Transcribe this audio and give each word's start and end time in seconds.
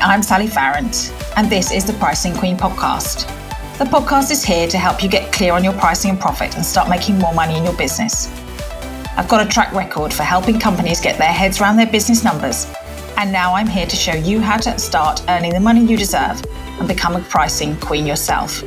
I'm 0.00 0.22
Sally 0.22 0.46
Farrant, 0.46 1.12
and 1.36 1.50
this 1.50 1.72
is 1.72 1.84
the 1.84 1.92
Pricing 1.94 2.34
Queen 2.34 2.56
podcast. 2.56 3.26
The 3.78 3.84
podcast 3.84 4.30
is 4.30 4.44
here 4.44 4.66
to 4.68 4.78
help 4.78 5.02
you 5.02 5.08
get 5.08 5.32
clear 5.32 5.52
on 5.52 5.64
your 5.64 5.72
pricing 5.74 6.10
and 6.10 6.20
profit 6.20 6.56
and 6.56 6.64
start 6.64 6.88
making 6.88 7.18
more 7.18 7.34
money 7.34 7.56
in 7.56 7.64
your 7.64 7.76
business. 7.76 8.28
I've 9.16 9.28
got 9.28 9.46
a 9.46 9.48
track 9.48 9.72
record 9.72 10.12
for 10.12 10.22
helping 10.22 10.58
companies 10.58 11.00
get 11.00 11.18
their 11.18 11.32
heads 11.32 11.60
around 11.60 11.76
their 11.76 11.86
business 11.86 12.24
numbers, 12.24 12.66
and 13.16 13.32
now 13.32 13.54
I'm 13.54 13.66
here 13.66 13.86
to 13.86 13.96
show 13.96 14.14
you 14.14 14.40
how 14.40 14.56
to 14.58 14.78
start 14.78 15.22
earning 15.28 15.52
the 15.52 15.60
money 15.60 15.84
you 15.84 15.96
deserve 15.96 16.42
and 16.78 16.86
become 16.86 17.16
a 17.16 17.20
pricing 17.20 17.76
queen 17.76 18.06
yourself. 18.06 18.62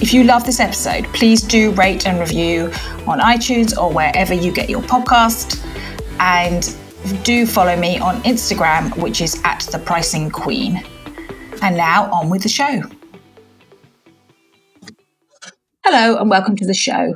If 0.00 0.14
you 0.14 0.24
love 0.24 0.44
this 0.46 0.60
episode, 0.60 1.04
please 1.14 1.42
do 1.42 1.72
rate 1.72 2.06
and 2.06 2.20
review 2.20 2.72
on 3.06 3.20
iTunes 3.20 3.76
or 3.76 3.92
wherever 3.92 4.32
you 4.32 4.52
get 4.52 4.70
your 4.70 4.82
podcast. 4.82 5.64
And 6.20 6.76
do 7.22 7.46
follow 7.46 7.76
me 7.76 7.98
on 7.98 8.22
Instagram, 8.22 8.96
which 8.96 9.20
is 9.20 9.40
at 9.44 9.60
the 9.72 9.78
pricing 9.78 10.30
queen. 10.30 10.82
And 11.62 11.76
now 11.76 12.10
on 12.12 12.30
with 12.30 12.42
the 12.42 12.48
show. 12.48 12.82
Hello, 15.84 16.18
and 16.18 16.30
welcome 16.30 16.56
to 16.56 16.66
the 16.66 16.74
show. 16.74 17.14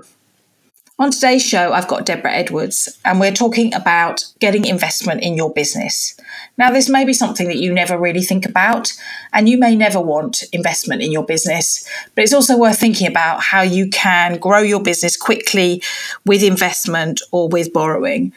On 0.99 1.11
today's 1.11 1.45
show, 1.45 1.73
I've 1.73 1.89
got 1.89 2.07
Deborah 2.07 2.33
Edwards, 2.33 2.99
and 3.05 3.19
we're 3.19 3.33
talking 3.33 3.75
about 3.75 4.25
getting 4.39 4.67
investment 4.67 5.23
in 5.23 5.35
your 5.35 5.53
business. 5.53 6.17
Now, 6.59 6.71
this 6.71 6.89
may 6.89 7.05
be 7.05 7.13
something 7.13 7.49
that 7.49 7.57
you 7.57 7.73
never 7.73 7.99
really 7.99 8.23
think 8.23 8.47
about, 8.47 8.93
and 9.33 9.49
you 9.49 9.59
may 9.59 9.75
never 9.75 10.01
want 10.01 10.45
investment 10.53 11.03
in 11.03 11.11
your 11.11 11.25
business, 11.25 11.89
but 12.15 12.23
it's 12.23 12.33
also 12.33 12.57
worth 12.57 12.79
thinking 12.79 13.07
about 13.07 13.43
how 13.43 13.63
you 13.63 13.89
can 13.89 14.39
grow 14.39 14.61
your 14.61 14.83
business 14.83 15.17
quickly 15.17 15.83
with 16.25 16.43
investment 16.43 17.21
or 17.33 17.49
with 17.49 17.73
borrowing. 17.73 18.33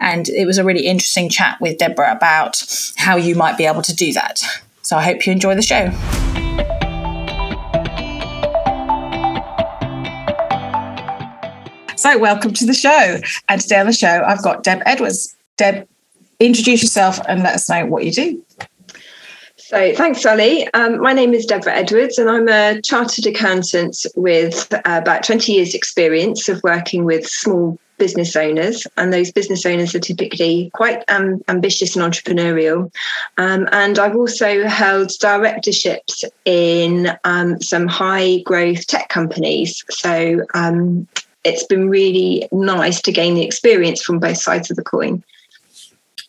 And 0.00 0.28
it 0.28 0.46
was 0.46 0.58
a 0.58 0.64
really 0.64 0.86
interesting 0.86 1.28
chat 1.28 1.60
with 1.60 1.78
Deborah 1.78 2.12
about 2.12 2.62
how 2.96 3.16
you 3.16 3.34
might 3.34 3.56
be 3.56 3.64
able 3.64 3.82
to 3.82 3.94
do 3.94 4.12
that. 4.12 4.40
So 4.82 4.96
I 4.96 5.02
hope 5.02 5.26
you 5.26 5.32
enjoy 5.32 5.54
the 5.54 5.62
show. 5.62 5.90
So, 11.96 12.18
welcome 12.18 12.52
to 12.52 12.66
the 12.66 12.74
show. 12.74 13.18
And 13.48 13.60
today 13.60 13.80
on 13.80 13.86
the 13.86 13.92
show, 13.92 14.22
I've 14.24 14.42
got 14.42 14.62
Deb 14.62 14.82
Edwards. 14.84 15.34
Deb, 15.56 15.88
introduce 16.38 16.82
yourself 16.82 17.18
and 17.26 17.42
let 17.42 17.54
us 17.54 17.68
know 17.70 17.86
what 17.86 18.04
you 18.04 18.12
do. 18.12 18.44
So, 19.56 19.94
thanks, 19.94 20.22
Sally. 20.22 20.68
Um, 20.74 21.00
my 21.00 21.12
name 21.12 21.34
is 21.34 21.46
Deborah 21.46 21.74
Edwards, 21.74 22.18
and 22.18 22.30
I'm 22.30 22.48
a 22.48 22.80
chartered 22.82 23.26
accountant 23.26 24.06
with 24.14 24.72
uh, 24.72 24.80
about 24.84 25.24
20 25.24 25.50
years' 25.50 25.74
experience 25.74 26.48
of 26.48 26.62
working 26.62 27.04
with 27.04 27.26
small 27.26 27.76
business 27.98 28.36
owners, 28.36 28.86
and 28.96 29.12
those 29.12 29.32
business 29.32 29.64
owners 29.66 29.94
are 29.94 30.00
typically 30.00 30.70
quite 30.74 31.02
um, 31.08 31.42
ambitious 31.48 31.96
and 31.96 32.04
entrepreneurial. 32.04 32.92
Um, 33.38 33.68
and 33.72 33.98
I've 33.98 34.16
also 34.16 34.66
held 34.66 35.10
directorships 35.20 36.24
in 36.44 37.16
um, 37.24 37.60
some 37.60 37.86
high 37.86 38.38
growth 38.44 38.86
tech 38.86 39.08
companies. 39.08 39.84
So 39.90 40.42
um, 40.54 41.06
it's 41.44 41.64
been 41.64 41.88
really 41.88 42.48
nice 42.52 43.00
to 43.02 43.12
gain 43.12 43.34
the 43.34 43.44
experience 43.44 44.02
from 44.02 44.18
both 44.18 44.38
sides 44.38 44.70
of 44.70 44.76
the 44.76 44.84
coin. 44.84 45.22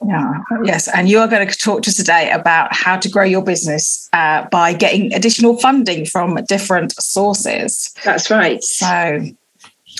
Yeah, 0.05 0.43
yes. 0.63 0.87
And 0.93 1.09
you 1.09 1.19
are 1.19 1.27
going 1.27 1.47
to 1.47 1.57
talk 1.57 1.81
to 1.83 1.89
us 1.89 1.95
today 1.95 2.29
about 2.31 2.71
how 2.71 2.97
to 2.97 3.09
grow 3.09 3.23
your 3.23 3.41
business 3.43 4.07
uh, 4.13 4.47
by 4.51 4.73
getting 4.73 5.11
additional 5.13 5.57
funding 5.57 6.05
from 6.05 6.35
different 6.47 6.93
sources. 7.01 7.95
That's 8.03 8.29
right. 8.29 8.63
So, 8.63 9.25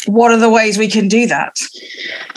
what 0.05 0.31
are 0.31 0.37
the 0.37 0.49
ways 0.49 0.77
we 0.77 0.89
can 0.89 1.07
do 1.07 1.27
that? 1.27 1.57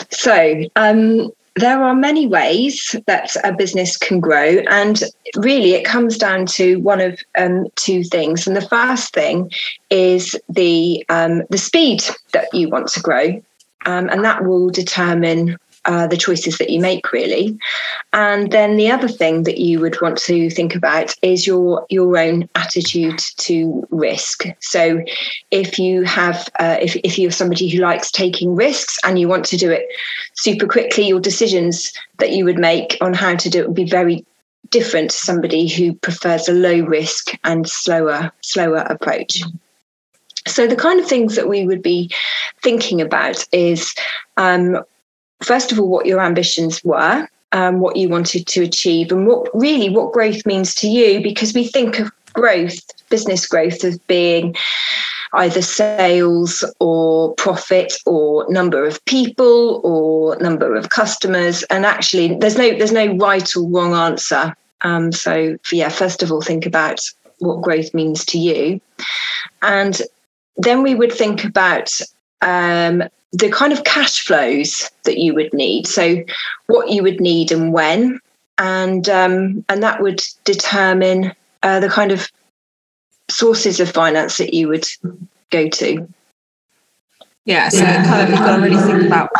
So, 0.09 0.65
um, 0.75 1.31
there 1.55 1.83
are 1.83 1.95
many 1.95 2.27
ways 2.27 2.95
that 3.07 3.35
a 3.43 3.53
business 3.53 3.97
can 3.97 4.19
grow, 4.19 4.59
and 4.69 5.03
really 5.35 5.73
it 5.73 5.83
comes 5.83 6.17
down 6.17 6.45
to 6.45 6.77
one 6.77 7.01
of 7.01 7.19
um, 7.37 7.67
two 7.75 8.03
things. 8.03 8.47
And 8.47 8.55
the 8.55 8.67
first 8.67 9.13
thing 9.13 9.51
is 9.89 10.35
the 10.47 11.05
um, 11.09 11.43
the 11.49 11.57
speed 11.57 12.03
that 12.31 12.47
you 12.53 12.69
want 12.69 12.87
to 12.89 13.01
grow, 13.01 13.41
um, 13.85 14.09
and 14.09 14.23
that 14.23 14.45
will 14.45 14.69
determine 14.69 15.57
uh, 15.85 16.07
the 16.07 16.17
choices 16.17 16.57
that 16.57 16.69
you 16.69 16.79
make 16.79 17.11
really. 17.11 17.57
And 18.13 18.51
then 18.51 18.77
the 18.77 18.91
other 18.91 19.07
thing 19.07 19.43
that 19.43 19.57
you 19.57 19.79
would 19.79 19.99
want 20.01 20.17
to 20.19 20.49
think 20.49 20.75
about 20.75 21.15
is 21.21 21.47
your 21.47 21.85
your 21.89 22.17
own 22.17 22.49
attitude 22.55 23.19
to 23.37 23.87
risk. 23.89 24.45
So 24.59 25.03
if 25.49 25.79
you 25.79 26.03
have 26.03 26.49
uh, 26.59 26.77
if, 26.81 26.95
if 26.97 27.17
you're 27.17 27.31
somebody 27.31 27.67
who 27.67 27.79
likes 27.79 28.11
taking 28.11 28.55
risks 28.55 28.99
and 29.03 29.19
you 29.19 29.27
want 29.27 29.45
to 29.45 29.57
do 29.57 29.71
it 29.71 29.87
super 30.33 30.67
quickly 30.67 31.07
your 31.07 31.19
decisions 31.19 31.91
that 32.19 32.31
you 32.31 32.45
would 32.45 32.57
make 32.57 32.97
on 33.01 33.13
how 33.13 33.35
to 33.35 33.49
do 33.49 33.59
it 33.59 33.67
would 33.67 33.75
be 33.75 33.89
very 33.89 34.25
different 34.69 35.11
to 35.11 35.17
somebody 35.17 35.67
who 35.67 35.93
prefers 35.95 36.47
a 36.47 36.53
low 36.53 36.81
risk 36.81 37.31
and 37.43 37.69
slower 37.69 38.31
slower 38.41 38.85
approach. 38.89 39.41
So 40.47 40.65
the 40.65 40.75
kind 40.75 40.99
of 40.99 41.07
things 41.07 41.35
that 41.35 41.47
we 41.47 41.67
would 41.67 41.83
be 41.83 42.11
thinking 42.63 42.99
about 42.99 43.45
is 43.51 43.93
um, 44.37 44.83
first 45.43 45.71
of 45.71 45.79
all, 45.79 45.87
what 45.87 46.05
your 46.05 46.21
ambitions 46.21 46.83
were, 46.83 47.27
um, 47.51 47.79
what 47.79 47.95
you 47.95 48.09
wanted 48.09 48.47
to 48.47 48.63
achieve, 48.63 49.11
and 49.11 49.27
what 49.27 49.47
really 49.53 49.89
what 49.89 50.13
growth 50.13 50.45
means 50.45 50.73
to 50.75 50.87
you, 50.87 51.21
because 51.21 51.53
we 51.53 51.65
think 51.65 51.99
of 51.99 52.11
growth, 52.33 52.79
business 53.09 53.45
growth, 53.45 53.83
as 53.83 53.97
being 53.99 54.55
either 55.33 55.61
sales 55.61 56.63
or 56.79 57.33
profit 57.35 57.93
or 58.05 58.45
number 58.49 58.85
of 58.85 59.03
people 59.05 59.79
or 59.83 60.35
number 60.37 60.75
of 60.75 60.89
customers. 60.89 61.63
And 61.63 61.85
actually 61.85 62.35
there's 62.35 62.57
no 62.57 62.77
there's 62.77 62.91
no 62.91 63.15
right 63.15 63.55
or 63.55 63.67
wrong 63.69 63.93
answer. 63.93 64.55
Um, 64.81 65.11
so 65.11 65.57
yeah 65.71 65.89
first 65.89 66.23
of 66.23 66.31
all 66.31 66.41
think 66.41 66.65
about 66.65 66.99
what 67.39 67.61
growth 67.61 67.93
means 67.93 68.25
to 68.25 68.37
you. 68.37 68.81
And 69.61 70.01
then 70.57 70.83
we 70.83 70.95
would 70.95 71.13
think 71.13 71.43
about 71.43 71.89
um, 72.41 73.03
the 73.31 73.49
kind 73.49 73.71
of 73.73 73.83
cash 73.83 74.25
flows 74.25 74.89
that 75.03 75.17
you 75.17 75.33
would 75.33 75.53
need. 75.53 75.87
So, 75.87 76.23
what 76.67 76.89
you 76.89 77.03
would 77.03 77.21
need 77.21 77.51
and 77.51 77.73
when, 77.73 78.19
and 78.57 79.07
um, 79.09 79.65
and 79.69 79.83
that 79.83 80.01
would 80.01 80.21
determine 80.43 81.33
uh, 81.63 81.79
the 81.79 81.89
kind 81.89 82.11
of 82.11 82.29
sources 83.29 83.79
of 83.79 83.89
finance 83.89 84.37
that 84.37 84.53
you 84.53 84.67
would 84.67 84.85
go 85.49 85.69
to. 85.69 86.07
Yeah, 87.45 87.69
so 87.69 87.83
kind 87.83 88.21
of 88.21 88.29
you've 88.29 88.39
got 88.39 88.55
to 88.57 88.61
really 88.61 88.77
think 88.77 89.07
about 89.07 89.31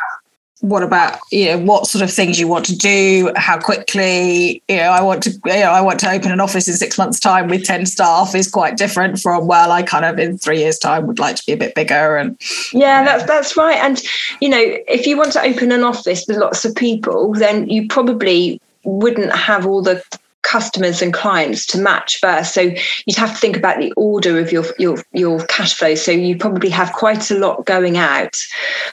what 0.62 0.84
about 0.84 1.20
you 1.32 1.46
know 1.46 1.58
what 1.58 1.88
sort 1.88 2.04
of 2.04 2.12
things 2.12 2.40
you 2.40 2.48
want 2.48 2.66
to 2.66 2.78
do? 2.78 3.32
How 3.36 3.60
quickly? 3.60 4.64
You 4.68 4.78
know 4.78 4.92
i 4.92 5.02
want 5.02 5.24
to 5.24 5.32
you 5.32 5.60
know 5.60 5.72
i 5.72 5.82
want 5.82 6.00
to 6.02 6.10
open 6.10 6.32
an 6.32 6.40
office 6.40 6.68
in 6.68 6.76
six 6.76 6.98
months 6.98 7.20
time 7.20 7.48
with 7.48 7.66
10 7.66 7.86
staff 7.86 8.34
is 8.36 8.50
quite 8.50 8.78
different 8.78 9.20
from 9.20 9.48
well 9.48 9.72
i 9.72 9.82
kind 9.82 10.06
of 10.06 10.20
in 10.20 10.38
three 10.38 10.60
years 10.60 10.78
time 10.78 11.08
would 11.08 11.20
like 11.20 11.36
to 11.36 11.46
be 11.46 11.54
a 11.54 11.58
bit 11.58 11.76
bigger 11.76 12.16
and 12.18 12.38
yeah 12.74 13.04
that's 13.04 13.24
that's 13.26 13.58
right. 13.58 13.78
And 13.78 14.02
you 14.40 14.50
know 14.50 14.62
if 14.88 15.06
you 15.06 15.18
want 15.18 15.34
to 15.34 15.42
open 15.42 15.72
an 15.72 15.84
office 15.84 16.26
with 16.28 16.38
lots 16.38 16.64
of 16.66 16.76
people 16.76 17.34
then 17.34 17.70
you 17.70 17.88
probably 17.88 18.62
wouldn't 18.84 19.34
have 19.36 19.66
all 19.66 19.82
the 19.82 20.04
customers 20.52 21.02
and 21.02 21.14
clients 21.14 21.66
to 21.66 21.80
match 21.80 22.20
first. 22.20 22.54
So 22.54 22.62
you'd 22.62 23.18
have 23.18 23.34
to 23.34 23.40
think 23.40 23.58
about 23.58 23.80
the 23.80 23.94
order 23.96 24.40
of 24.40 24.52
your 24.52 24.66
your 24.78 24.98
your 25.14 25.46
cash 25.46 25.74
flow. 25.74 25.96
So 25.96 26.12
you 26.12 26.38
probably 26.38 26.70
have 26.70 26.92
quite 26.94 27.32
a 27.32 27.38
lot 27.38 27.66
going 27.66 27.98
out 27.98 28.36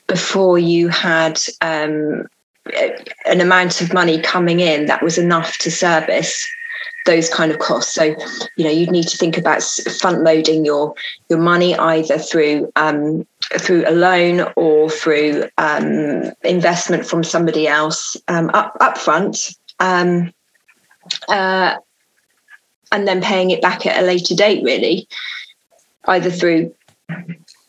before 0.06 0.58
you 0.58 0.88
had 0.88 1.40
um, 1.60 2.28
an 3.26 3.40
amount 3.40 3.80
of 3.80 3.92
money 3.92 4.20
coming 4.20 4.60
in 4.60 4.86
that 4.86 5.02
was 5.02 5.18
enough 5.18 5.58
to 5.58 5.70
service 5.70 6.46
those 7.06 7.28
kind 7.30 7.50
of 7.50 7.58
costs. 7.58 7.94
So, 7.94 8.14
you 8.56 8.64
know, 8.64 8.70
you'd 8.70 8.90
need 8.90 9.08
to 9.08 9.16
think 9.16 9.38
about 9.38 9.62
front 10.00 10.22
loading 10.22 10.64
your 10.64 10.94
your 11.28 11.40
money 11.40 11.74
either 11.76 12.18
through 12.18 12.70
um, 12.76 13.26
through 13.58 13.84
a 13.88 13.92
loan 13.92 14.52
or 14.56 14.90
through 14.90 15.48
um, 15.58 16.32
investment 16.44 17.06
from 17.06 17.24
somebody 17.24 17.66
else 17.66 18.16
um, 18.28 18.50
up 18.54 18.76
up 18.80 18.98
front. 18.98 19.56
Um, 19.80 20.32
uh, 21.28 21.76
and 22.92 23.06
then 23.06 23.20
paying 23.20 23.50
it 23.50 23.62
back 23.62 23.86
at 23.86 24.02
a 24.02 24.06
later 24.06 24.34
date, 24.34 24.64
really, 24.64 25.08
either 26.06 26.30
through 26.30 26.74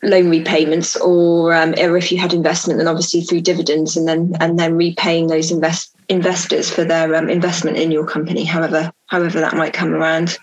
loan 0.02 0.30
repayments 0.30 0.96
or 0.96 1.52
um, 1.54 1.74
or 1.78 1.96
if 1.96 2.10
you 2.10 2.18
had 2.18 2.32
investment, 2.32 2.78
then 2.78 2.88
obviously 2.88 3.20
through 3.20 3.40
dividends, 3.40 3.96
and 3.96 4.08
then 4.08 4.34
and 4.40 4.58
then 4.58 4.76
repaying 4.76 5.26
those 5.26 5.50
invest 5.50 5.94
investors 6.08 6.70
for 6.70 6.84
their 6.84 7.14
um, 7.14 7.28
investment 7.28 7.76
in 7.76 7.90
your 7.90 8.06
company, 8.06 8.44
however 8.44 8.92
however 9.06 9.40
that 9.40 9.56
might 9.56 9.72
come 9.72 9.92
around. 9.92 10.38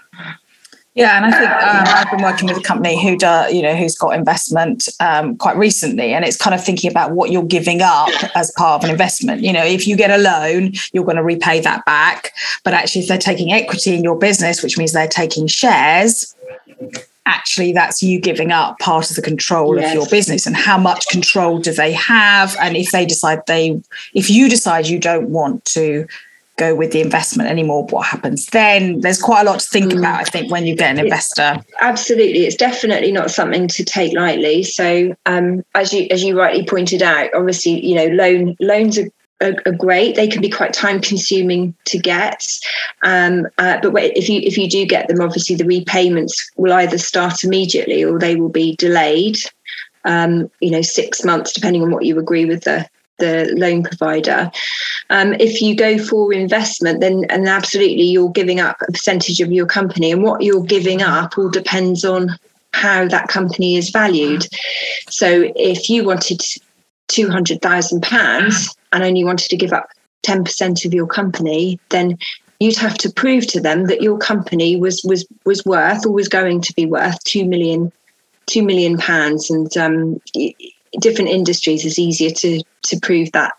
Yeah, 0.97 1.15
and 1.15 1.27
I 1.27 1.31
think 1.31 1.51
um, 1.51 1.83
I've 1.95 2.09
been 2.09 2.23
working 2.23 2.47
with 2.47 2.57
a 2.57 2.61
company 2.61 2.99
who 2.99 3.15
does, 3.15 3.53
you 3.53 3.61
know, 3.61 3.75
who's 3.75 3.94
got 3.94 4.15
investment 4.15 4.89
um, 4.99 5.38
quite 5.38 5.55
recently, 5.55 6.11
and 6.11 6.25
it's 6.25 6.38
kind 6.38 6.55
of 6.55 6.63
thinking 6.63 6.89
about 6.89 7.11
what 7.11 7.29
you're 7.29 7.45
giving 7.45 7.83
up 7.83 8.09
as 8.33 8.51
part 8.57 8.81
of 8.81 8.85
an 8.85 8.89
investment. 8.89 9.44
You 9.44 9.53
know, 9.53 9.63
if 9.63 9.85
you 9.85 9.95
get 9.95 10.09
a 10.09 10.17
loan, 10.17 10.73
you're 10.94 11.03
going 11.03 11.17
to 11.17 11.23
repay 11.23 11.59
that 11.59 11.85
back, 11.85 12.33
but 12.63 12.73
actually, 12.73 13.03
if 13.03 13.09
they're 13.09 13.19
taking 13.19 13.53
equity 13.53 13.94
in 13.94 14.03
your 14.03 14.17
business, 14.17 14.63
which 14.63 14.75
means 14.75 14.91
they're 14.91 15.07
taking 15.07 15.45
shares, 15.45 16.35
actually 17.27 17.73
that's 17.73 18.01
you 18.01 18.19
giving 18.19 18.51
up 18.51 18.79
part 18.79 19.09
of 19.11 19.15
the 19.15 19.21
control 19.21 19.77
yes. 19.77 19.89
of 19.89 19.94
your 19.94 20.09
business 20.09 20.47
and 20.47 20.55
how 20.55 20.77
much 20.79 21.07
control 21.09 21.59
do 21.59 21.73
they 21.73 21.91
have 21.91 22.55
and 22.61 22.77
if 22.77 22.91
they 22.91 23.05
decide 23.05 23.39
they 23.47 23.79
if 24.13 24.29
you 24.29 24.47
decide 24.47 24.88
you 24.88 24.97
don't 24.97 25.29
want 25.29 25.63
to 25.65 26.07
go 26.57 26.75
with 26.75 26.92
the 26.92 27.01
investment 27.01 27.50
anymore 27.50 27.86
what 27.86 28.06
happens 28.06 28.48
then 28.48 29.00
there's 29.01 29.21
quite 29.21 29.42
a 29.42 29.44
lot 29.45 29.59
to 29.59 29.68
think 29.68 29.92
mm. 29.92 30.00
about 30.00 30.19
i 30.19 30.24
think 30.24 30.51
when 30.51 30.65
you 30.65 30.75
get 30.75 30.92
an 30.92 31.00
investor 31.00 31.59
absolutely 31.80 32.45
it's 32.45 32.56
definitely 32.56 33.12
not 33.12 33.31
something 33.31 33.68
to 33.68 33.83
take 33.83 34.13
lightly 34.13 34.63
so 34.63 35.15
um, 35.25 35.63
as 35.75 35.94
you 35.94 36.07
as 36.12 36.24
you 36.24 36.38
rightly 36.38 36.65
pointed 36.65 37.01
out 37.01 37.30
obviously 37.33 37.86
you 37.86 37.95
know 37.95 38.07
loan 38.07 38.56
loans 38.59 38.98
are 38.98 39.07
are, 39.42 39.54
are, 39.65 39.71
great. 39.71 40.15
They 40.15 40.27
can 40.27 40.42
be 40.42 40.50
quite 40.50 40.74
time 40.74 41.00
consuming 41.00 41.75
to 41.86 42.00
get, 42.00 42.44
um, 43.04 43.48
uh, 43.57 43.80
but 43.81 43.94
if 43.95 44.30
you 44.30 44.42
if 44.42 44.57
you 44.57 44.68
do 44.68 44.86
get 44.86 45.07
them, 45.07 45.21
obviously 45.21 45.56
the 45.56 45.65
repayments 45.65 46.50
will 46.56 46.74
either 46.74 46.98
start 46.98 47.44
immediately 47.44 48.04
or 48.04 48.18
they 48.18 48.36
will 48.36 48.50
be 48.50 48.75
delayed. 48.77 49.38
Um, 50.06 50.50
you 50.59 50.71
know, 50.71 50.81
six 50.81 51.24
months, 51.24 51.51
depending 51.51 51.83
on 51.83 51.92
what 51.92 52.06
you 52.06 52.18
agree 52.18 52.45
with 52.45 52.63
the 52.63 52.88
the 53.19 53.54
loan 53.56 53.84
provider. 53.84 54.52
Um, 55.10 55.34
if 55.40 55.62
you 55.62 55.75
go 55.75 55.98
for 55.98 56.34
investment, 56.34 57.02
then 57.02 57.25
and 57.30 57.48
absolutely 57.48 58.04
you're 58.04 58.31
giving 58.31 58.60
up 58.60 58.78
a 58.81 58.92
percentage 58.92 59.40
of 59.40 59.52
your 59.52 59.66
company, 59.66 60.12
and 60.12 60.24
what 60.24 60.42
you're 60.42 60.64
giving 60.64 61.02
up 61.02 61.38
all 61.38 61.50
depends 61.50 62.04
on 62.04 62.38
how 62.74 63.08
that 63.08 63.28
company 63.28 63.75
is 63.75 63.90
valued. 63.90 64.48
So 65.10 65.52
if 65.56 65.90
you 65.90 66.04
wanted 66.04 66.42
two 67.08 67.30
hundred 67.30 67.62
thousand 67.62 68.04
pounds 68.04 68.75
and 68.92 69.04
only 69.04 69.24
wanted 69.24 69.50
to 69.50 69.58
give 69.58 69.74
up 69.74 69.90
ten 70.24 70.44
percent 70.44 70.86
of 70.86 70.94
your 70.94 71.08
company, 71.08 71.80
then 71.90 72.18
you'd 72.60 72.78
have 72.78 72.98
to 72.98 73.12
prove 73.12 73.48
to 73.48 73.62
them 73.62 73.86
that 73.86 74.02
your 74.02 74.18
company 74.18 74.75
was 74.75 75.02
was 75.04 75.25
was 75.46 75.66
worth 75.66 76.06
or 76.06 76.12
was 76.12 76.28
going 76.28 76.62
to 76.62 76.74
be 76.74 76.86
worth 76.86 77.24
two 77.24 77.46
million 77.46 77.92
two 78.48 78.64
million 78.64 78.98
pounds 78.98 79.50
and 79.50 79.75
um, 79.78 80.22
different 80.99 81.29
industries 81.29 81.85
is 81.85 81.99
easier 81.99 82.31
to 82.31 82.61
to 82.83 82.99
prove 83.01 83.31
that 83.31 83.53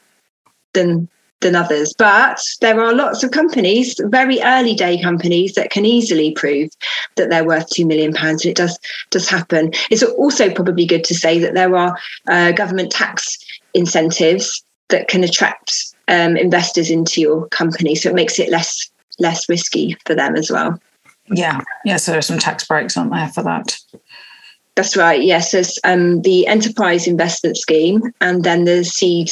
than 0.75 1.09
than 1.41 1.55
others. 1.55 1.95
But 1.97 2.41
there 2.61 2.81
are 2.81 2.93
lots 2.93 3.23
of 3.23 3.31
companies, 3.31 4.01
very 4.07 4.41
early 4.43 4.75
day 4.75 5.01
companies, 5.01 5.55
that 5.55 5.71
can 5.71 5.85
easily 5.85 6.33
prove 6.33 6.71
that 7.17 7.31
they're 7.31 7.47
worth 7.47 7.69
two 7.71 7.87
million 7.87 8.13
pounds, 8.13 8.45
and 8.45 8.51
it 8.51 8.57
does 8.57 8.79
does 9.11 9.29
happen. 9.29 9.73
It's 9.91 10.03
also 10.03 10.53
probably 10.53 10.87
good 10.87 11.05
to 11.05 11.15
say 11.15 11.39
that 11.39 11.55
there 11.55 11.77
are 11.77 11.97
uh, 12.29 12.53
government 12.53 12.91
tax 12.91 13.39
incentives 13.75 14.63
that 14.89 15.09
can 15.09 15.23
attract 15.23 15.95
um, 16.09 16.37
investors 16.37 16.91
into 16.91 17.21
your 17.21 17.47
company, 17.49 17.95
so 17.95 18.09
it 18.09 18.15
makes 18.15 18.39
it 18.39 18.51
less 18.51 18.91
less 19.19 19.49
risky 19.49 19.97
for 20.07 20.15
them 20.15 20.37
as 20.37 20.51
well. 20.51 20.81
Yeah, 21.31 21.61
yeah. 21.85 21.99
So 21.99 22.13
there's 22.13 22.27
some 22.27 22.39
tax 22.39 22.67
breaks, 22.67 22.97
aren't 22.97 23.13
there, 23.13 23.29
for 23.29 23.43
that? 23.43 23.77
That's 24.79 24.97
right. 24.97 25.21
Yes, 25.21 25.51
there's 25.51 25.77
um, 25.83 26.23
the 26.23 26.47
enterprise 26.47 27.09
investment 27.09 27.57
scheme, 27.57 28.01
and 28.21 28.45
then 28.45 28.63
the 28.63 28.85
seed 28.85 29.29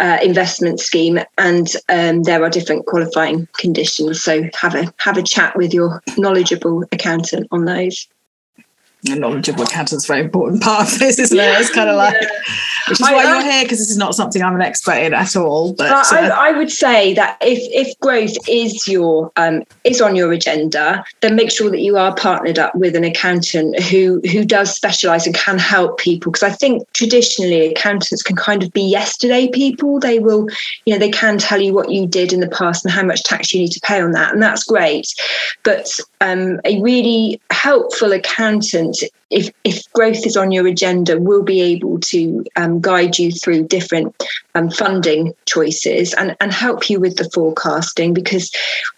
uh, 0.00 0.18
investment 0.20 0.80
scheme, 0.80 1.20
and 1.38 1.68
um, 1.88 2.24
there 2.24 2.42
are 2.42 2.50
different 2.50 2.86
qualifying 2.86 3.46
conditions. 3.56 4.20
So 4.20 4.50
have 4.60 4.74
a 4.74 4.92
have 4.98 5.16
a 5.16 5.22
chat 5.22 5.56
with 5.56 5.72
your 5.72 6.02
knowledgeable 6.16 6.82
accountant 6.90 7.46
on 7.52 7.64
those 7.64 8.08
a 9.06 9.14
knowledgeable 9.14 9.62
accountant's 9.62 10.04
a 10.04 10.08
very 10.08 10.24
important 10.24 10.62
part 10.62 10.92
of 10.92 10.98
this, 10.98 11.18
isn't 11.18 11.38
it? 11.38 11.60
It's 11.60 11.70
kind 11.70 11.88
of 11.88 11.96
like, 11.96 12.14
yeah. 12.20 12.28
which 12.88 13.00
is 13.00 13.06
I, 13.06 13.12
why 13.12 13.22
you're 13.24 13.50
here 13.50 13.64
because 13.64 13.78
this 13.78 13.90
is 13.90 13.96
not 13.96 14.14
something 14.14 14.42
I'm 14.42 14.56
an 14.56 14.62
expert 14.62 14.96
in 14.96 15.14
at 15.14 15.36
all. 15.36 15.72
But 15.72 15.90
uh, 15.90 16.04
I, 16.10 16.48
I, 16.48 16.52
would 16.52 16.70
say 16.70 17.14
that 17.14 17.36
if 17.40 17.58
if 17.72 17.98
growth 18.00 18.34
is 18.48 18.88
your 18.88 19.30
um, 19.36 19.62
is 19.84 20.00
on 20.00 20.16
your 20.16 20.32
agenda, 20.32 21.04
then 21.20 21.36
make 21.36 21.50
sure 21.50 21.70
that 21.70 21.80
you 21.80 21.96
are 21.96 22.14
partnered 22.14 22.58
up 22.58 22.74
with 22.74 22.96
an 22.96 23.04
accountant 23.04 23.80
who 23.84 24.20
who 24.32 24.44
does 24.44 24.74
specialise 24.74 25.26
and 25.26 25.34
can 25.34 25.58
help 25.58 25.98
people. 25.98 26.32
Because 26.32 26.42
I 26.42 26.50
think 26.50 26.82
traditionally 26.92 27.68
accountants 27.68 28.22
can 28.22 28.36
kind 28.36 28.64
of 28.64 28.72
be 28.72 28.82
yesterday 28.82 29.48
people. 29.48 30.00
They 30.00 30.18
will, 30.18 30.48
you 30.86 30.94
know, 30.94 30.98
they 30.98 31.10
can 31.10 31.38
tell 31.38 31.60
you 31.60 31.72
what 31.72 31.90
you 31.90 32.06
did 32.06 32.32
in 32.32 32.40
the 32.40 32.48
past 32.48 32.84
and 32.84 32.92
how 32.92 33.04
much 33.04 33.22
tax 33.22 33.52
you 33.52 33.60
need 33.60 33.72
to 33.72 33.80
pay 33.80 34.00
on 34.00 34.10
that, 34.12 34.32
and 34.32 34.42
that's 34.42 34.64
great. 34.64 35.06
But 35.62 35.88
um, 36.20 36.60
a 36.64 36.80
really 36.82 37.40
helpful 37.50 38.12
accountant 38.12 38.87
if, 39.30 39.50
if 39.64 39.90
growth 39.92 40.26
is 40.26 40.36
on 40.36 40.50
your 40.50 40.66
agenda, 40.66 41.18
we'll 41.18 41.42
be 41.42 41.60
able 41.60 42.00
to 42.00 42.44
um, 42.56 42.80
guide 42.80 43.18
you 43.18 43.30
through 43.30 43.68
different 43.68 44.14
um, 44.54 44.70
funding 44.70 45.34
choices 45.46 46.14
and, 46.14 46.36
and 46.40 46.52
help 46.52 46.88
you 46.88 47.00
with 47.00 47.16
the 47.16 47.28
forecasting 47.30 48.14
because 48.14 48.50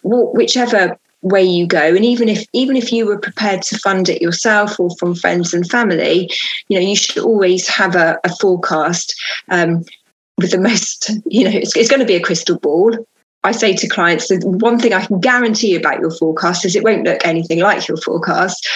whichever 0.02 0.98
way 1.22 1.42
you 1.42 1.66
go 1.66 1.94
and 1.94 2.04
even 2.04 2.28
if 2.30 2.46
even 2.54 2.76
if 2.76 2.90
you 2.90 3.04
were 3.04 3.18
prepared 3.18 3.60
to 3.60 3.78
fund 3.78 4.08
it 4.08 4.22
yourself 4.22 4.80
or 4.80 4.88
from 4.98 5.14
friends 5.14 5.52
and 5.52 5.70
family 5.70 6.30
you 6.68 6.78
know 6.80 6.86
you 6.86 6.96
should 6.96 7.22
always 7.22 7.68
have 7.68 7.94
a, 7.94 8.18
a 8.24 8.34
forecast 8.36 9.14
um, 9.50 9.84
with 10.38 10.50
the 10.50 10.58
most 10.58 11.10
you 11.26 11.44
know 11.44 11.50
it's, 11.50 11.76
it's 11.76 11.90
going 11.90 12.00
to 12.00 12.06
be 12.06 12.16
a 12.16 12.22
crystal 12.22 12.58
ball. 12.58 12.96
I 13.42 13.52
say 13.52 13.74
to 13.74 13.88
clients 13.88 14.28
the 14.28 14.40
one 14.44 14.78
thing 14.78 14.92
I 14.92 15.04
can 15.04 15.20
guarantee 15.20 15.74
about 15.74 16.00
your 16.00 16.10
forecast 16.10 16.64
is 16.64 16.76
it 16.76 16.84
won't 16.84 17.04
look 17.04 17.24
anything 17.24 17.60
like 17.60 17.88
your 17.88 17.96
forecast 17.98 18.68